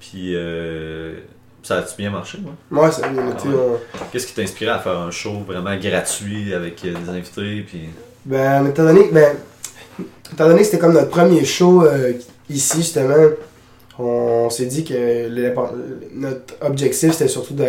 [0.00, 1.14] Puis euh,
[1.62, 2.52] ça a-tu bien marché, moi?
[2.70, 3.42] Moi, ça a bien été.
[3.46, 3.56] Ah ouais.
[4.00, 7.64] on- Qu'est-ce qui t'a inspiré à faire un show vraiment gratuit avec euh, des invités?
[7.68, 7.88] Puis...
[8.24, 9.36] Ben, étant donné, que- ben,
[10.32, 12.12] étant donné que c'était comme notre premier show euh,
[12.50, 13.14] ici, justement,
[14.04, 14.94] on s'est dit que
[15.28, 15.54] le-
[16.14, 17.64] notre objectif c'était surtout de.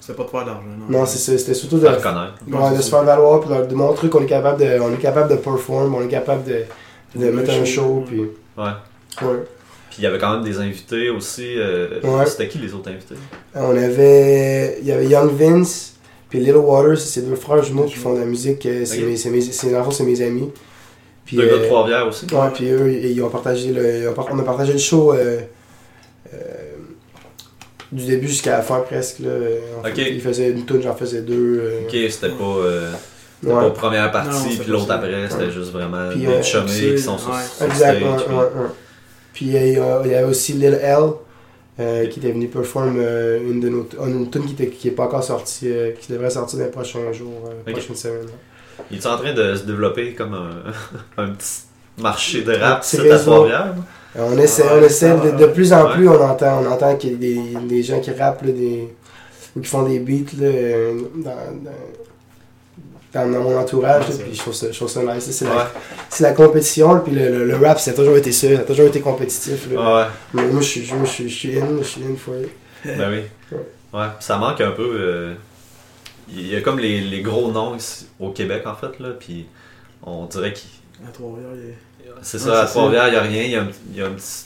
[0.00, 0.98] C'est pas de faire d'argent, non?
[1.00, 4.26] Non, c'est ça, c'était surtout de, de se faire valoir, puis de, montrer qu'on est
[4.26, 6.62] capable de, on est capable de perform, on est capable de,
[7.20, 7.82] de mettre un show.
[7.82, 8.20] show, puis.
[8.20, 8.64] Ouais.
[9.22, 9.38] Ouais.
[9.90, 11.54] Puis il y avait quand même des invités aussi.
[11.56, 12.26] euh, Ouais.
[12.26, 13.14] C'était qui les autres invités?
[13.54, 14.78] On avait.
[14.80, 15.94] Il y avait Young Vince,
[16.28, 18.66] puis Little Waters, c'est deux frères jumeaux qui font de la musique.
[18.66, 19.04] euh, C'est Ok.
[19.06, 19.40] mes, c'est mes,
[20.06, 20.50] mes amis.
[21.24, 22.24] Puis, Deux gars de euh, Trois-Rivières aussi?
[22.32, 25.40] Ouais, puis eux, ils ont partagé le, on a partagé le show euh, euh,
[27.92, 29.20] du début jusqu'à la fin presque.
[29.20, 29.30] Là.
[29.78, 31.60] En fait, ils faisaient une tune, j'en faisais deux.
[31.62, 32.92] euh, Ok, c'était pas, euh,
[33.40, 33.60] c'était ouais.
[33.62, 34.94] pas première partie, puis l'autre ça.
[34.96, 37.36] après, c'était juste vraiment Puis, des euh, chumés qui sont sur, ouais.
[37.58, 38.02] sur stage.
[39.32, 40.98] puis- il y, il avait aussi Lil L
[41.78, 44.92] euh, qui était venu perform euh, une de nos une tune qui, était, qui est
[44.92, 47.72] pas encore sortie, euh, qui devrait sortir dans les prochains jours, euh, Ok.
[47.72, 48.26] prochaines semaines.
[48.90, 50.72] Il est en train de se développer comme un,
[51.22, 51.60] un petit
[51.98, 53.18] marché de rap, c'est à.
[53.18, 53.74] Trois-Rivières?
[54.18, 55.94] Euh, On essaie, on essaie de, de plus en Ouais.
[55.94, 58.88] plus, on entend, on entend qu'il y a des, des gens qui rappent, là, des,
[59.54, 61.36] ou qui font des beats là, euh, dans,
[63.14, 64.04] dans, dans mon entourage.
[64.08, 65.30] Ouais, là, puis je trouve ça, je trouve ça nice.
[65.30, 65.54] C'est Ouais.
[65.54, 65.70] la,
[66.08, 68.64] c'est la compétition, puis le, le, le rap, ça a toujours été ça, ça a
[68.64, 69.68] toujours été compétitif.
[69.72, 69.80] Là.
[70.02, 72.50] Ouais, Mais moi, je je suis, je suis in, je suis in for it.
[72.84, 73.20] ben oui.
[73.52, 73.58] Ouais.
[74.00, 74.88] Ouais, ça manque un peu.
[74.94, 75.34] euh,
[76.28, 77.76] Il y a comme les, les gros noms
[78.20, 79.46] au Québec, en fait, là, puis
[80.02, 80.70] on dirait qu'il.
[81.06, 81.74] À Trois-Rivières, il y a-
[82.22, 83.42] C'est Ouais, ça, à Trois-Rivières, il n'y a rien.
[83.42, 84.44] Il y, a, il y a un petit-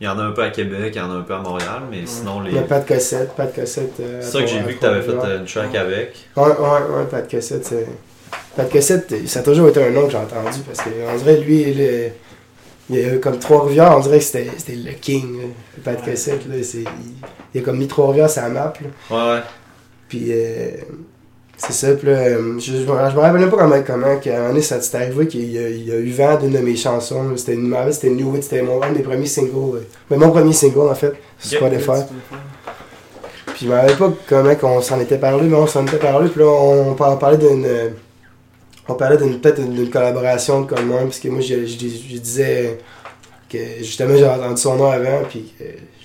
[0.00, 1.38] il y en a un peu à Québec, il y en a un peu à
[1.38, 2.50] Montréal, mais sinon, les.
[2.50, 3.92] Il y a pas de cassette, pas de cassette.
[4.00, 5.78] euh, C'est ça que j'ai vu que tu avais fait euh, une track Ouais.
[5.78, 6.16] avec.
[6.36, 7.64] Ouais, ouais, ouais, pas de cassette.
[7.64, 7.86] c'est-
[8.56, 11.36] Pas de cassette, ça a toujours été un nom que j'ai entendu parce qu'on dirait,
[11.38, 12.14] lui, il, est-
[12.90, 15.38] il y a comme Trois-Rivières, on dirait que c'était c'était le king.
[15.40, 15.48] là.
[15.84, 16.86] Pas de cassette, là, c'est- il,
[17.54, 18.72] il a comme mis Trois-Rivières sur la map.
[19.10, 19.16] Là.
[19.16, 19.42] Ouais, ouais.
[20.08, 20.70] Puis euh,
[21.58, 24.16] c'est ça, puis là, euh, je, je, me je me rappelle même pas comment, comment
[24.18, 26.36] qu'à un moment donné, ça s'est arrivé qu'il y a, il y a eu vent
[26.38, 27.24] d'une de mes chansons.
[27.36, 29.76] C'était une mauvaise, c'était New Wit, c'était mon, un des premiers singles.
[29.76, 31.58] euh, mais mon premier single en fait, sur.
[31.58, 32.02] Spotify.
[33.54, 36.28] Puis je me rappelle pas comment qu'on s'en était parlé, mais on s'en était parlé,
[36.28, 37.64] puis là on, on parlait d'une.
[37.64, 37.88] euh,
[38.88, 42.78] On parlait d'une peut-être d'une collaboration de commun, parce que moi je, je, disais
[43.50, 45.54] que justement j'avais entendu son nom avant, puis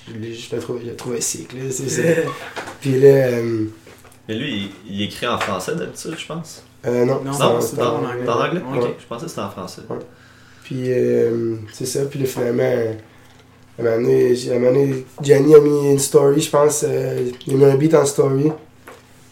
[0.07, 2.01] je, le trouvais, je le trouvais sick, là, c'est ça.
[2.81, 3.65] Puis là, euh,
[4.27, 6.63] Mais lui, il, il écrit en français d'habitude, je pense.
[6.85, 8.29] euh, non, Non, c'est Non, en- c'est anglais.
[8.29, 8.61] en anglais?
[8.71, 8.77] Ouais.
[8.79, 9.81] Ok, je pensais que c'était en français.
[10.63, 13.97] Puis euh, c'est ça, puis là, finalement, à un moment
[14.71, 18.05] donné, Gianni a mis une story, je pense, euh, il a mis un beat en
[18.05, 18.51] story.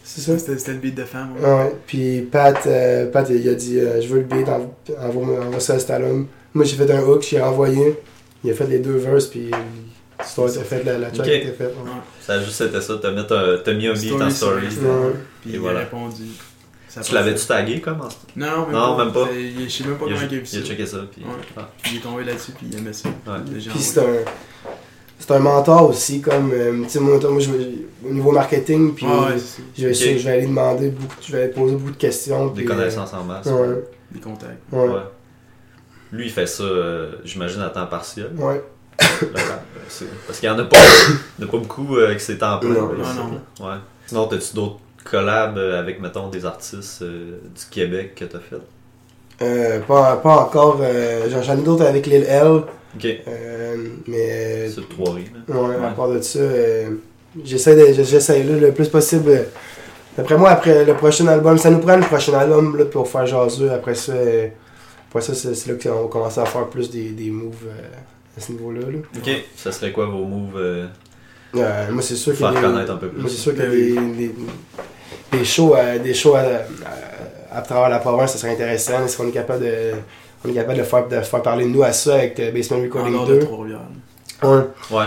[0.04, 0.36] C'est ça?
[0.38, 1.34] C'était le beat de femme.
[1.40, 1.48] ouais.
[1.48, 5.44] Ouais, puis Pat, euh, Pat il a dit euh, Je veux le beat, envoie, envoie,
[5.46, 6.26] envoie ça à Stallone.
[6.52, 7.96] Moi j'ai fait un hook, j'ai envoyé.
[8.42, 9.50] Il a fait les deux verses, puis
[10.22, 11.32] l'histoire était faite, la, la track Ok.
[11.32, 11.74] était faite.
[11.84, 11.90] ouais.
[12.20, 13.24] Ça a juste été ça, t'as mis, un-
[13.64, 14.70] t'as mis un beat en story.
[14.70, 15.12] Story, Ouais.
[15.42, 15.80] Puis Et il voilà.
[15.80, 16.24] a répondu.
[16.88, 19.04] Ça Tu l'avais-tu tagué comme en- Non, non, même Non, pas.
[19.04, 19.28] même pas.
[19.32, 20.66] Je sais même pas il, a, comment il a vu il a ça.
[20.66, 20.98] checké ça.
[21.12, 21.22] Puis...
[21.22, 21.30] Ouais.
[21.56, 21.68] Ah.
[21.90, 23.08] Il est tombé là-dessus, puis il aimait ça.
[23.08, 23.34] Ouais.
[23.52, 24.04] Puis c'est un.
[25.18, 26.50] C'est un mentor aussi, comme.
[26.52, 29.60] euh, tu sais, moi, moi, je au niveau marketing, puis Ouais, ouais, ça.
[29.76, 30.18] je, vais, Ok.
[30.18, 32.46] je vais aller demander beaucoup, je vais aller poser beaucoup de questions.
[32.48, 33.46] Des puis, connaissances en masse.
[33.46, 34.62] euh, ouais, Des contacts.
[34.72, 35.00] ouais, Ouais.
[36.12, 38.30] Lui, il fait ça, euh, j'imagine, à temps partiel.
[38.36, 38.62] ouais.
[40.26, 40.76] Parce qu'il y en a pas,
[41.38, 42.70] il y en a pas beaucoup euh, que c'est temps plein.
[42.70, 43.24] Non, là, non,
[43.60, 43.66] non.
[43.68, 43.76] Ouais.
[44.06, 48.56] Sinon, as-tu d'autres collabs euh, avec, mettons, des artistes euh, du Québec que t'as fait?
[49.42, 50.78] Euh, pas, pas encore.
[50.82, 52.62] euh, j'en- ai d'autres avec Lil L.
[52.96, 53.04] Ok.
[53.06, 54.68] euh, mais.
[54.68, 55.30] C'est de Trois-Rives.
[55.48, 55.56] là.
[55.60, 56.90] Ouais, à part de ça, euh,
[57.44, 59.46] j'essaie j'essaie là, le plus possible.
[60.16, 63.26] D'après moi, après le prochain album, ça nous prend le prochain album là, pour faire
[63.26, 63.70] jaseux.
[63.72, 64.48] Après ça, euh,
[65.08, 67.82] après ça c'est là qu'on va commencer à faire plus des, des moves euh,
[68.36, 68.80] à ce niveau-là.
[68.80, 68.98] là.
[69.16, 69.30] Ok.
[69.56, 70.86] Ça serait quoi vos moves euh,
[71.56, 72.52] Euh, moi, c'est sûr pour que.
[72.54, 73.20] faire des- connaître un peu plus?
[73.20, 74.30] Moi, c'est sûr que Ben des, oui.
[75.32, 79.04] des, des shows, à, des shows à, à- à travers la province, ça serait intéressant.
[79.04, 79.92] Est-ce qu'on est capable de.
[80.44, 82.78] On est capable de faire, de faire parler de nous à ça avec euh, Basement
[82.78, 83.38] En Recording de 2.
[83.40, 83.80] Trois-Rivières.
[84.42, 84.62] Ouais.
[84.96, 85.04] Ouais.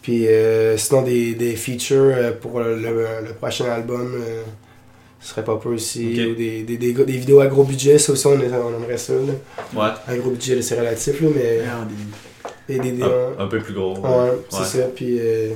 [0.00, 4.42] Puis euh, sinon, des, des features pour le, le- le prochain album, euh,
[5.20, 6.10] ce serait pas peu aussi.
[6.32, 8.36] Ou des, des, des, des vidéos à gros budget, ça aussi, on, on
[8.82, 9.12] aimerait ça.
[9.12, 9.20] Là.
[9.80, 9.90] Ouais.
[10.08, 11.60] À gros budget, c'est relatif, là, mais.
[11.70, 11.86] Ah,
[12.78, 13.94] des- Et des, des- Un, un peu plus gros.
[13.94, 14.84] ouais, c'est ça.
[14.94, 15.50] Puis, euh,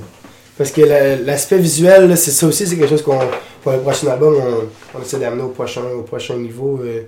[0.57, 3.19] parce que la- l'aspect visuel, c'est ça aussi, c'est quelque chose qu'on.
[3.63, 6.79] Pour le prochain album, on, on essaie d'amener au prochain, au prochain niveau.
[6.83, 7.01] euh,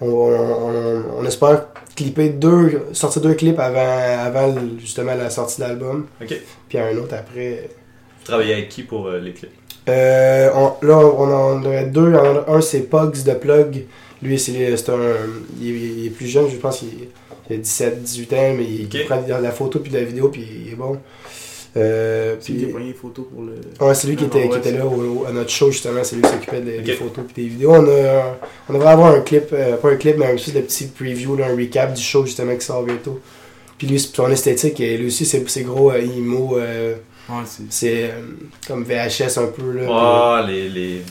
[0.00, 5.66] on, on, on- espère clipper deux, sortir deux clips avant, avant justement la sortie de
[5.66, 6.06] l'album.
[6.22, 6.34] Ok.
[6.68, 7.68] Puis un autre après.
[8.20, 9.50] Tu travaillais avec qui pour euh, les clips?
[9.88, 12.14] Euh, on- là, on en aurait deux.
[12.46, 13.86] Un, c'est Pugs de Plug.
[14.22, 14.96] Lui, c'est un.
[15.60, 16.84] Il, est- il est plus jeune, je pense.
[17.50, 20.28] Il a 17, 18 ans, mais il, prend de la photo puis de la vidéo,
[20.28, 20.98] puis il est bon.
[21.76, 23.52] Euh, C'est lui qui a pris une photo pour le.
[23.86, 26.02] ouais, c'est lui qui Ah, était, qui était là au- au- à notre show, justement.
[26.02, 27.72] C'est lui qui s'occupait des, photos puis des vidéos.
[27.74, 30.60] On, a, on devrait avoir un clip, euh, pas un clip, mais un espèce de
[30.62, 33.20] petit preview, là, un recap du show, justement, qui sort bientôt.
[33.76, 36.56] Puis lui, son esthétique, lui aussi, c'est c'est gros euh, emo.
[36.58, 36.94] euh,
[37.28, 37.34] Ouais,
[37.68, 38.04] c'est.
[38.04, 38.22] euh,
[38.66, 39.70] comme VHS un peu.
[39.72, 41.02] Là, puis- Ah, les, les,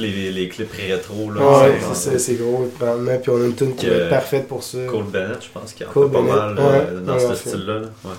[0.00, 1.30] les, les clips rétro.
[1.32, 3.18] Là, Ouais, c'est- c'est ça, c'est gros, vraiment.
[3.18, 4.78] Puis on a une tune qui être parfaite pour ça.
[4.88, 7.20] Cole Bennett, je pense qu'il en Cole fait pas Bennett, mal là, ouais, dans ouais,
[7.20, 7.80] ce style-là.
[8.04, 8.10] Ouais.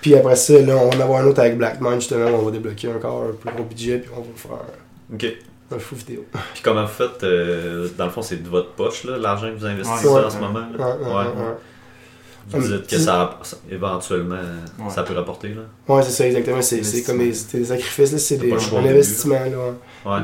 [0.00, 2.42] Puis après ça, là, on va en avoir un autre avec Blackman, justement, où on
[2.42, 4.64] va débloquer encore un plus gros budget, puis on va faire
[5.12, 5.26] Ok.
[5.74, 6.24] un fou vidéo.
[6.54, 9.58] Puis comment vous faites, euh, dans le fond, c'est de votre poche, là, l'argent que
[9.58, 10.24] vous investissez Ouais.
[10.24, 10.60] en ce moment?
[10.72, 10.96] Ouais, Là.
[10.96, 11.14] ouais, ouais.
[11.26, 11.54] ouais.
[12.48, 14.34] Vous Hum, dites que tu- ça, ça- éventuellement,
[14.78, 14.90] Ouais.
[14.92, 15.48] ça peut rapporter.
[15.48, 15.60] Là?
[15.94, 16.62] Ouais, c'est ça, exactement.
[16.62, 19.34] C'est c'est comme des, c'est des sacrifices, là, c'est des, pas un investissement.
[19.38, 20.22] Là, ouais.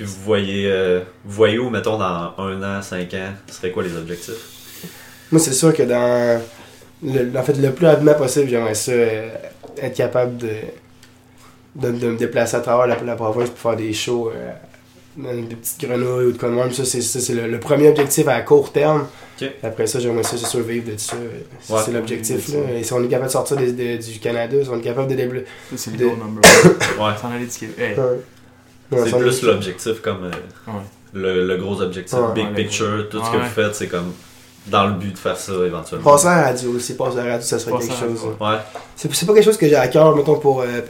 [0.00, 3.70] Puis vous voyez, euh, vous voyez où, mettons, dans un an, cinq ans, ce serait
[3.70, 4.32] quoi les objectifs?
[5.30, 6.40] Moi, c'est sûr que dans.
[7.02, 9.28] Le, en fait, le plus rapidement possible, j'aimerais ça euh,
[9.76, 10.48] être capable de,
[11.76, 14.50] de, de me déplacer à travers la, la province pour faire des shows euh,
[15.18, 16.72] dans des petites grenouilles ou de quoi de même.
[16.72, 19.06] Ça, c'est le, le premier objectif à court terme.
[19.62, 21.14] Après ça, j'aimerais ça survivre de ça.
[21.60, 21.80] C'est Ouais.
[21.84, 22.48] c'est l'objectif.
[22.54, 22.78] Là.
[22.78, 25.44] Et si on est capable de sortir des- du Canada, si on est capable de
[25.76, 26.72] c'est le De- goal number one.
[27.06, 27.12] Ouais.
[27.20, 27.96] S'en aller du Québec.
[28.90, 29.00] Ouais.
[29.08, 30.30] C'est plus l'objectif comme euh,
[30.66, 30.80] Ouais.
[31.14, 33.42] le, le gros objectif, Ouais, big ouais, picture, tout ce que Ouais.
[33.42, 34.12] vous faites, c'est comme
[34.66, 36.10] dans le but de faire ça éventuellement.
[36.12, 38.20] Passer à la radio aussi, passer à la radio, ça serait Passer quelque chose.
[38.40, 38.56] Ouais,
[38.96, 40.80] C'est c'est pas quelque chose que j'ai à cœur, mettons, pour, euh,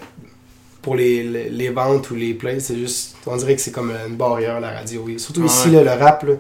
[0.83, 2.59] pour les, les, les ventes ou les plays.
[2.61, 5.03] C'est juste, on dirait que c'est comme une barrière, la radio.
[5.05, 5.19] Oui.
[5.21, 5.47] Surtout Ouais.
[5.47, 6.35] ici, là, le rap, là.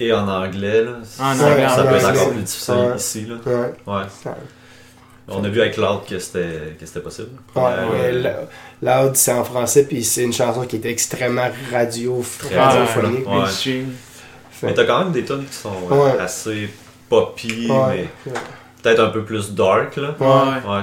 [0.00, 2.74] et en anglais, là, Ah, en ça, anglais, ça en peut être encore plus difficile
[2.74, 2.96] Ouais.
[2.96, 3.26] ici.
[3.26, 3.34] Là.
[3.86, 4.32] Ouais.
[5.28, 7.30] On a vu avec l'autre que c'était que c'était possible.
[7.56, 8.12] Ouais,
[8.82, 13.26] Loud, c'est en français, puis c'est une chanson qui est extrêmement radio, Très radiophonique.
[13.26, 13.84] Ouais.
[14.62, 16.68] Mais t'as quand même des tonnes qui sont euh, assez
[17.08, 18.08] poppy, Ouais.
[18.26, 18.32] mais
[18.82, 19.96] peut-être un peu plus dark.
[19.96, 20.14] Là.
[20.20, 20.70] Ouais.
[20.70, 20.82] Ouais.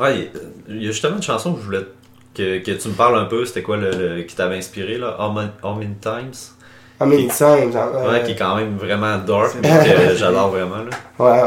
[0.00, 0.30] Ouais, il y a-
[0.68, 1.86] il y a justement une chanson que je voulais
[2.34, 3.44] que, que tu me parles un peu.
[3.44, 5.16] C'était quoi le, le- qui t'avait inspiré là?
[5.20, 6.54] How Many, How Many Times?
[7.00, 7.74] En many times.
[7.76, 10.76] en- Ouais, euh, qui est quand même vraiment dark, mais que j'adore vraiment.
[10.78, 10.90] Là.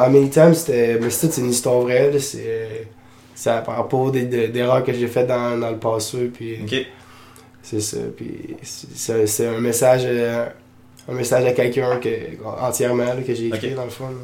[0.03, 0.99] Ouais, many times, c'était.
[1.01, 2.11] Mais c'est une histoire vraie.
[2.19, 2.87] C'est.
[3.33, 6.59] C'est à propos des, des- d'erreurs que j'ai faites dans, dans le passé, puis.
[6.63, 6.85] Ok.
[7.61, 7.97] C'est ça.
[8.15, 10.45] Puis c'est- un message, euh,
[11.09, 12.09] un message à quelqu'un que,
[12.61, 13.75] entièrement là, que j'ai écrit Ok.
[13.75, 14.05] dans le fond.
[14.07, 14.15] là.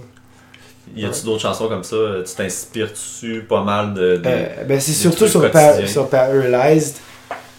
[0.96, 4.18] Y a-tu d'autres chansons comme ça Tu t'inspires-tu pas mal de.
[4.18, 5.72] de- Euh, ben c'est surtout sur, quotidiens?
[5.82, 6.96] Pa- sur Paralyzed.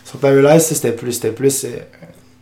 [0.04, 1.68] Sur Paralyzed, ça, c'était plus, c'était plus, euh,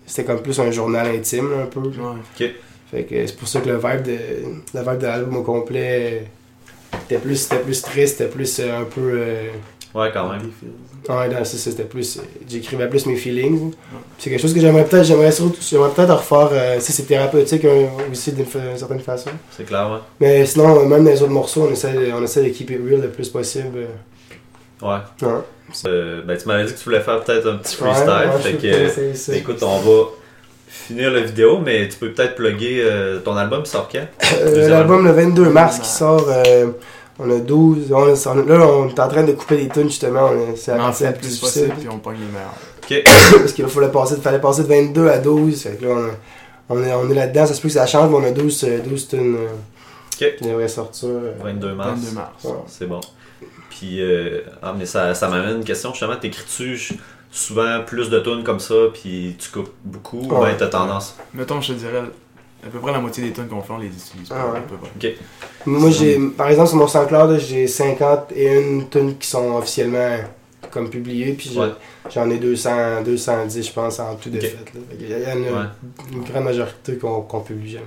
[0.07, 1.81] c'était comme plus un journal intime là, un peu.
[1.81, 2.53] Ouais.
[2.91, 4.13] Fait que c'est pour ça que le vibe de,
[4.75, 6.25] le vibe de l'album au complet,
[7.09, 9.49] c'était plus, c'était plus triste, c'était plus euh, un peu, euh,
[9.95, 10.51] Ouais, quand même.
[11.09, 13.73] Ouais, non, c'est ça, c'était plus, euh, j'écrivais plus mes feelings.
[14.19, 17.65] C'est quelque chose que j'aimerais peut-être, j'aimerais surtout, j'aimerais peut-être refaire, euh, si c'est thérapeutique
[17.67, 19.31] hein, aussi d'une fa- certaine façon.
[19.51, 19.99] C'est clair, ouais.
[20.21, 22.79] Mais sinon, même dans les autres morceaux, on essaie, de- on essaie de keep it
[22.83, 23.77] real le plus possible.
[23.77, 23.87] euh.
[24.83, 24.99] Ouais.
[25.23, 25.29] Ouais.
[25.87, 28.09] Euh, ben, tu m'avais dit que tu voulais faire peut-être un petit freestyle.
[28.09, 30.03] Ouais, ouais, fait que, écoute, on va,
[30.69, 34.07] finir la vidéo, mais tu peux peut-être plugger euh, ton album qui sort quand?
[34.41, 36.27] Euh, L'album le 22 mars qui sort.
[36.29, 36.69] euh,
[37.19, 37.93] on a 12.
[37.93, 40.31] On, est- on est- là, on est en train de couper des tunes justement.
[40.57, 41.69] C'est la en partie la plus difficile.
[41.69, 43.05] possible, puis on pogne les meilleurs.
[43.39, 45.63] Parce qu'il fallait passer, fallait passer de 22 à 12.
[45.63, 45.95] Fait que là,
[46.69, 47.47] on, on est, on est là-dedans.
[47.47, 49.47] Ça se peut que ça change, mais on a 12, euh, 12 tunes euh,
[50.27, 50.37] Ok.
[50.39, 51.09] qui devraient sortir.
[51.11, 51.91] euh, 22 mars.
[52.01, 52.45] 22 mars.
[52.45, 52.51] Ouais.
[52.67, 53.01] C'est bon.
[53.79, 55.91] Puis, euh, ah, mais ça, ça m'amène une question.
[55.93, 56.79] Justement, t'écris-tu
[57.31, 60.49] souvent plus de tunes comme ça, puis tu coupes beaucoup, ou Ouais.
[60.51, 61.17] bien t'as tendance?
[61.33, 62.03] Mettons, je te dirais,
[62.65, 64.37] à peu près la moitié des tunes qu'on fait, on les utilise pas.
[64.39, 64.59] Ah ouais.
[64.59, 65.17] à peu près.
[65.65, 70.19] Moi, j'ai, par exemple, sur mon SoundCloud, j'ai 51 tunes qui sont officiellement
[70.71, 71.73] comme publiées, puis j'ai- Ouais.
[72.13, 74.43] j'en ai 200, 210, je pense, en tout de Ok.
[74.43, 74.57] fait.
[74.75, 74.81] là.
[74.99, 77.85] Qu'il y a une, grande majorité qu'on qu'on publie jamais.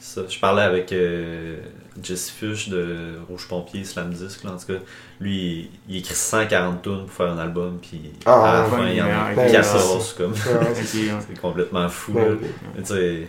[0.00, 1.56] Ça, je parlais avec euh,
[2.02, 4.80] Jesse Fuchs de Rouge Pompier, Slam Disc, là, en tout cas.
[5.20, 8.70] Lui, il, il écrit 140 tunes pour faire un album, puis Ah, à la ouais.
[8.76, 10.32] fin, il y en a Ouais, 14, comme.
[10.32, 10.74] Ouais, ouais.
[10.84, 12.12] C'est complètement fou.
[12.12, 12.30] ouais, là.
[12.32, 12.82] ouais.
[12.90, 13.28] Mais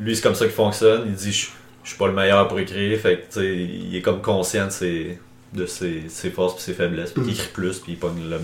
[0.00, 1.02] lui, c'est comme ça qu'il fonctionne.
[1.06, 1.48] Il dit, je
[1.84, 2.98] je suis pas le meilleur pour écrire.
[3.00, 5.18] Fait que, tu sais, il est comme conscient de ses,
[5.54, 7.12] de ses, ses forces et ses faiblesses.
[7.12, 8.36] Puis il écrit plus, puis il pogne le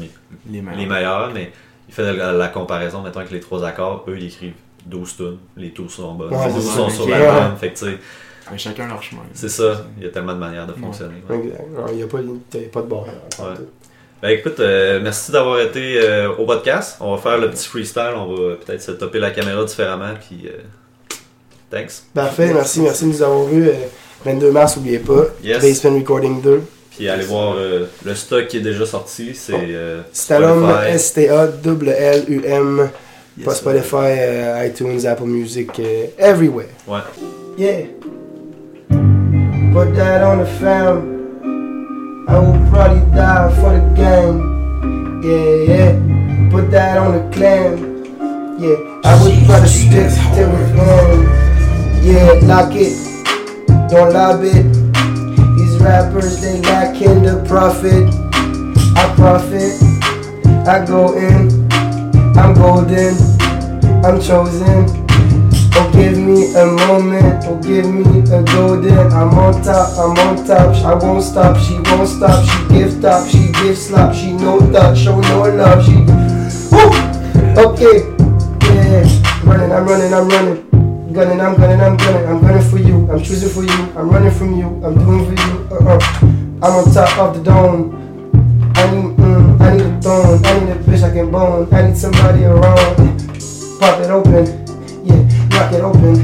[0.51, 0.79] Les meilleurs.
[0.79, 1.31] les meilleurs.
[1.35, 1.53] Mais
[1.87, 4.55] il fait la, la comparaison, maintenant que les trois accords, eux, ils écrivent
[4.87, 5.37] 12 tunes.
[5.59, 6.33] Les 12 sont bonnes.
[6.33, 7.55] Ouais, les 12 c'est sont sur l'album.
[7.59, 7.99] Fait que, tu sais,
[8.57, 9.23] Chacun leur chemin.
[9.33, 9.87] c'est ça.
[9.99, 11.15] Il y a tellement de manières de fonctionner.
[11.29, 11.37] ouais.
[11.37, 11.61] Exact.
[11.77, 13.15] Alors, Il n'y a pas, a pas de barrière.
[13.39, 13.65] Ouais.
[14.23, 16.97] Ben écoute, euh, merci d'avoir été euh, au podcast.
[17.01, 18.13] On va faire le petit freestyle.
[18.17, 20.15] On va peut-être se topper la caméra différemment.
[20.27, 20.59] Puis, euh,
[21.71, 22.03] thanks.
[22.15, 23.69] Parfait, merci, merci de nous avoir vus.
[23.69, 23.73] euh,
[24.25, 25.25] 22 mars, n'oubliez pas.
[25.43, 25.61] Yes.
[25.61, 26.63] Basement Recording 2.
[26.97, 30.95] Puis allez voir euh, le stock qui est déjà sorti, c'est euh, Stalum, Spotify.
[30.95, 32.91] S-T-A-L-L-U-M.
[33.37, 33.57] Yes.
[33.57, 36.69] Spotify, euh, iTunes, Apple Music, euh, everywhere.
[36.87, 37.01] Ouais.
[37.59, 37.87] Yeah.
[39.75, 42.29] Put that on the fam.
[42.29, 44.39] I will probably die for the gang.
[45.21, 46.49] Yeah, yeah.
[46.53, 48.05] Put that on the clan.
[48.61, 52.05] Yeah, I would rather stick till the end.
[52.05, 52.95] Yeah, lock it.
[53.91, 54.63] Don't lob it.
[55.59, 58.15] These rappers, they lacking the profit.
[58.97, 59.75] I profit.
[60.69, 61.51] I go in.
[62.39, 63.17] I'm golden.
[64.05, 65.04] I'm chosen.
[66.57, 69.11] A moment, oh, give me a golden.
[69.11, 70.77] I'm on top, I'm on top.
[70.85, 72.47] I won't stop, she won't stop.
[72.47, 74.15] She give top, she give slap.
[74.15, 75.85] She no thought, show no love.
[75.85, 75.97] She,
[76.71, 76.95] woo,
[77.59, 78.07] okay,
[78.71, 79.03] yeah.
[79.43, 81.13] Running, I'm running, I'm running.
[81.13, 82.29] Gunning, I'm gunning, I'm gunning.
[82.29, 83.99] I'm gunning for you, I'm choosing for you.
[83.99, 85.69] I'm running from you, I'm doing for you.
[85.75, 85.99] Uh-uh.
[86.63, 88.31] I'm on top of the dome.
[88.77, 90.45] I need, mm, I need a throne.
[90.45, 91.69] I need a bitch I can bone.
[91.75, 92.97] I need somebody around.
[93.81, 94.47] Pop it open,
[95.05, 96.15] yeah, rock it open,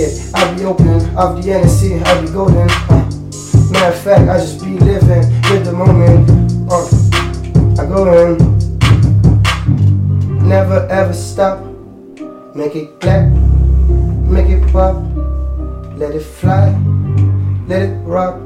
[0.00, 0.30] yeah.
[0.34, 2.68] I be open off the NSC, I be golden.
[2.88, 3.04] Uh,
[3.70, 6.30] matter of fact, I just be living with the moment.
[6.70, 6.86] Uh,
[7.80, 8.38] I go in,
[10.48, 11.64] never ever stop.
[12.54, 13.30] Make it clap,
[14.26, 14.96] make it pop,
[15.96, 16.70] let it fly,
[17.68, 18.40] let it rock,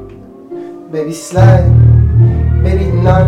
[0.91, 1.65] baby slide,
[2.63, 3.27] baby knock,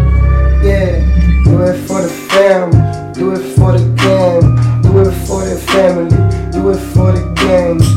[0.63, 1.00] yeah.
[1.46, 2.72] Do it for the fam,
[3.13, 4.42] do it for the gang,
[4.82, 6.10] do it for the family,
[6.52, 7.96] do it for the do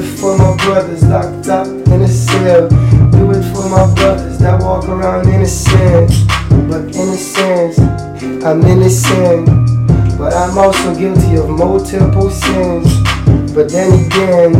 [0.00, 2.68] it for my brothers locked up in a cell,
[3.10, 6.10] do it for my brothers that walk around innocent,
[6.68, 7.78] but innocence,
[8.44, 9.46] I'm innocent,
[10.16, 12.88] but I'm also guilty of multiple sins.
[13.52, 14.54] But then again,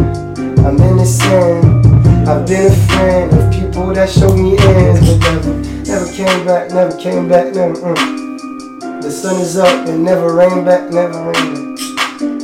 [0.67, 1.87] I'm innocent.
[2.29, 6.71] I've been a friend of people that showed me ends, but never, never came back,
[6.71, 7.75] never came back, never.
[7.75, 9.03] mm.
[9.03, 11.90] The sun is up and never rain back, never rain.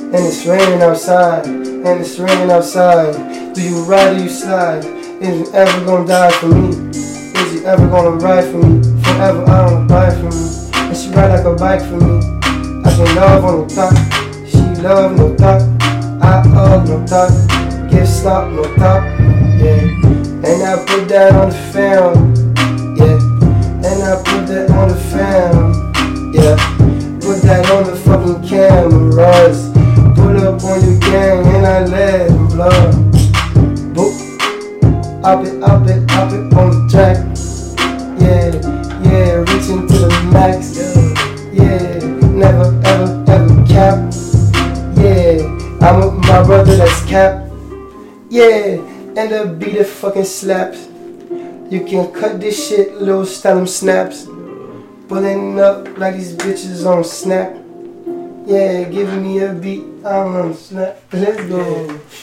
[0.07, 3.55] And it's raining outside, and it's raining outside.
[3.55, 4.85] Do you ride or you slide?
[5.21, 6.69] Is you ever gonna die for me?
[6.91, 8.83] Is you ever gonna ride for me?
[9.03, 10.47] Forever I don't buy for me.
[10.75, 12.19] And she ride like a bike for me.
[12.85, 13.95] I can love on no thought.
[14.49, 15.63] She love no thought.
[16.23, 17.91] I hug no thought.
[17.91, 19.03] Give slop no thought.
[19.59, 19.81] Yeah.
[20.47, 22.35] And I put that on the film.
[22.97, 23.19] Yeah.
[23.85, 26.33] And I put that on the film.
[26.33, 26.57] Yeah.
[27.21, 29.76] Put that on the fucking cameras.
[30.17, 32.95] Pull up on your gang and I let them blood.
[33.95, 34.15] Boop.
[35.23, 37.19] Up it, up it, up it on the track.
[38.19, 38.51] Yeah,
[39.05, 40.77] yeah, reaching to the max.
[41.53, 41.99] Yeah,
[42.31, 44.13] never, ever, ever cap.
[44.97, 45.45] Yeah,
[45.83, 47.51] I'm with my brother that's cap.
[48.31, 48.81] Yeah,
[49.17, 50.89] and the beat it fucking slaps.
[51.71, 54.27] You can cut this shit, little style snaps.
[55.09, 57.66] Pulling up like these bitches on snap.
[58.47, 61.03] Yeah, give me a beat, I'm on snap.
[61.13, 62.01] Let's go.